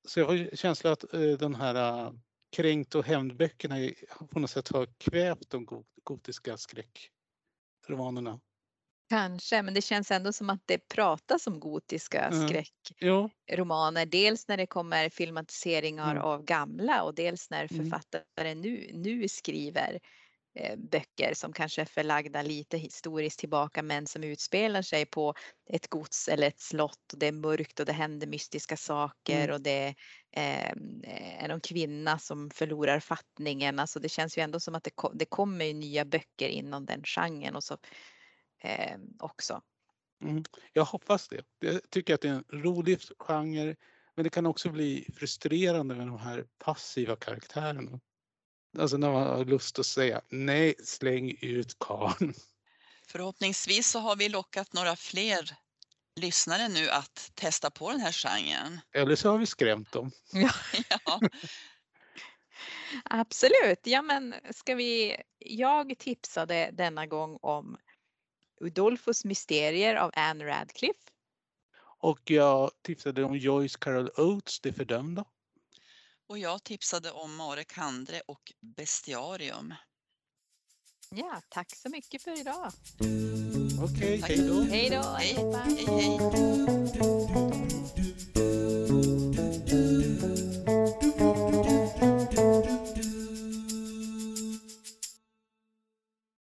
Så 0.05 0.21
jag 0.21 0.27
har 0.27 0.57
känslan 0.57 0.93
att 0.93 1.15
eh, 1.15 1.21
den 1.21 1.55
här 1.55 2.07
eh, 2.07 2.13
kränkt 2.57 2.95
och 2.95 3.05
hämndböckerna 3.05 3.77
på 4.31 4.39
något 4.39 4.51
sätt 4.51 4.69
har 4.69 4.87
kvävt 4.99 5.51
de 5.51 5.85
gotiska 6.05 6.57
skräckromanerna. 7.85 8.41
Kanske, 9.09 9.63
men 9.63 9.75
det 9.75 9.83
känns 9.83 10.11
ändå 10.11 10.33
som 10.33 10.51
att 10.51 10.63
det 10.67 10.89
pratas 10.89 11.47
om 11.47 11.61
gotiska 11.61 12.21
mm. 12.21 12.49
skräckromaner. 12.49 14.07
Dels 14.07 14.49
när 14.49 14.57
det 14.57 14.67
kommer 14.67 15.09
filmatiseringar 15.09 16.11
mm. 16.11 16.23
av 16.23 16.45
gamla 16.45 17.03
och 17.03 17.15
dels 17.15 17.51
när 17.51 17.73
mm. 17.73 17.85
författare 17.85 18.55
nu, 18.55 18.91
nu 18.95 19.29
skriver 19.29 19.99
böcker 20.77 21.35
som 21.35 21.53
kanske 21.53 21.81
är 21.81 21.87
förlagda 21.87 22.43
lite 22.43 22.79
historiskt 22.79 23.39
tillbaka 23.39 23.83
men 23.83 24.07
som 24.07 24.25
utspelar 24.25 24.83
sig 24.83 25.07
på 25.07 25.35
ett 25.71 25.89
gods 25.89 26.29
eller 26.29 26.47
ett 26.47 26.61
slott 26.61 27.13
och 27.13 27.19
det 27.19 27.27
är 27.27 27.33
mörkt 27.33 27.81
och 27.81 27.87
det 27.87 27.93
händer 27.93 28.27
mystiska 28.27 28.77
saker 28.77 29.45
mm. 29.45 29.55
och 29.55 29.61
det 29.61 29.95
eh, 30.31 30.73
är 31.43 31.49
någon 31.49 31.61
kvinna 31.61 32.19
som 32.19 32.51
förlorar 32.51 33.01
fattningen. 33.01 33.79
Alltså 33.79 34.01
det 34.01 34.09
känns 34.09 34.39
ju 34.39 34.43
ändå 34.43 34.61
som 34.61 34.75
att 34.75 34.85
det, 34.85 34.93
det 35.15 35.25
kommer 35.25 35.75
nya 35.75 36.05
böcker 36.05 36.49
inom 36.49 36.87
den 36.87 37.03
genren 37.05 37.57
och 37.57 37.65
så 37.65 37.79
eh, 38.63 38.99
också. 39.19 39.63
Mm, 40.23 40.45
jag 40.73 40.85
hoppas 40.85 41.29
det. 41.29 41.45
Jag 41.59 41.91
tycker 41.91 42.15
att 42.15 42.21
det 42.21 42.29
är 42.29 42.33
en 42.33 42.63
rolig 42.63 42.99
genre 43.19 43.77
men 44.15 44.25
det 44.25 44.31
kan 44.31 44.47
också 44.47 44.71
bli 44.71 45.09
frustrerande 45.15 45.95
med 45.95 46.07
de 46.07 46.19
här 46.19 46.47
passiva 46.59 47.17
karaktärerna. 47.17 48.01
Alltså 48.79 48.97
när 48.97 49.13
man 49.13 49.27
har 49.27 49.45
lust 49.45 49.79
att 49.79 49.87
säga 49.87 50.21
nej, 50.29 50.75
släng 50.85 51.39
ut 51.41 51.77
karln. 51.79 52.35
Förhoppningsvis 53.07 53.89
så 53.89 53.99
har 53.99 54.17
vi 54.17 54.29
lockat 54.29 54.73
några 54.73 54.97
fler 54.97 55.51
lyssnare 56.21 56.69
nu 56.69 56.91
att 56.91 57.31
testa 57.35 57.71
på 57.71 57.91
den 57.91 58.01
här 58.01 58.13
genren. 58.13 58.81
Eller 58.93 59.17
så 59.17 59.31
har 59.31 59.39
vi 59.39 59.47
skrämt 59.47 59.93
dem. 59.93 60.11
Ja. 60.33 60.51
ja. 61.05 61.21
Absolut. 63.05 63.81
Ja, 63.83 64.03
men 64.03 64.35
ska 64.51 64.75
vi... 64.75 65.17
Jag 65.39 65.99
tipsade 65.99 66.71
denna 66.73 67.07
gång 67.07 67.39
om 67.43 67.77
Udolfos 68.61 69.25
mysterier 69.25 69.95
av 69.95 70.11
Anne 70.15 70.47
Radcliffe. 70.47 71.11
Och 72.01 72.31
jag 72.31 72.71
tipsade 72.83 73.25
om 73.25 73.37
Joyce 73.37 73.79
Carol 73.79 74.11
Oates, 74.17 74.61
Det 74.61 74.73
fördömda. 74.73 75.25
Och 76.27 76.39
jag 76.39 76.65
tipsade 76.65 77.11
om 77.11 77.37
Marek 77.37 77.73
Handre 77.73 78.21
och 78.27 78.53
Bestiarium. 78.77 79.75
Ja, 81.11 81.43
tack 81.49 81.77
så 81.77 81.89
mycket 81.89 82.23
för 82.23 82.41
idag. 82.41 82.73
Okej, 83.83 84.23
okay, 84.23 84.37
hej 84.37 84.49
då. 84.49 84.61
Hej 84.63 84.91
då. 84.91 85.03
Hej, 85.03 85.37
hej. 85.87 86.19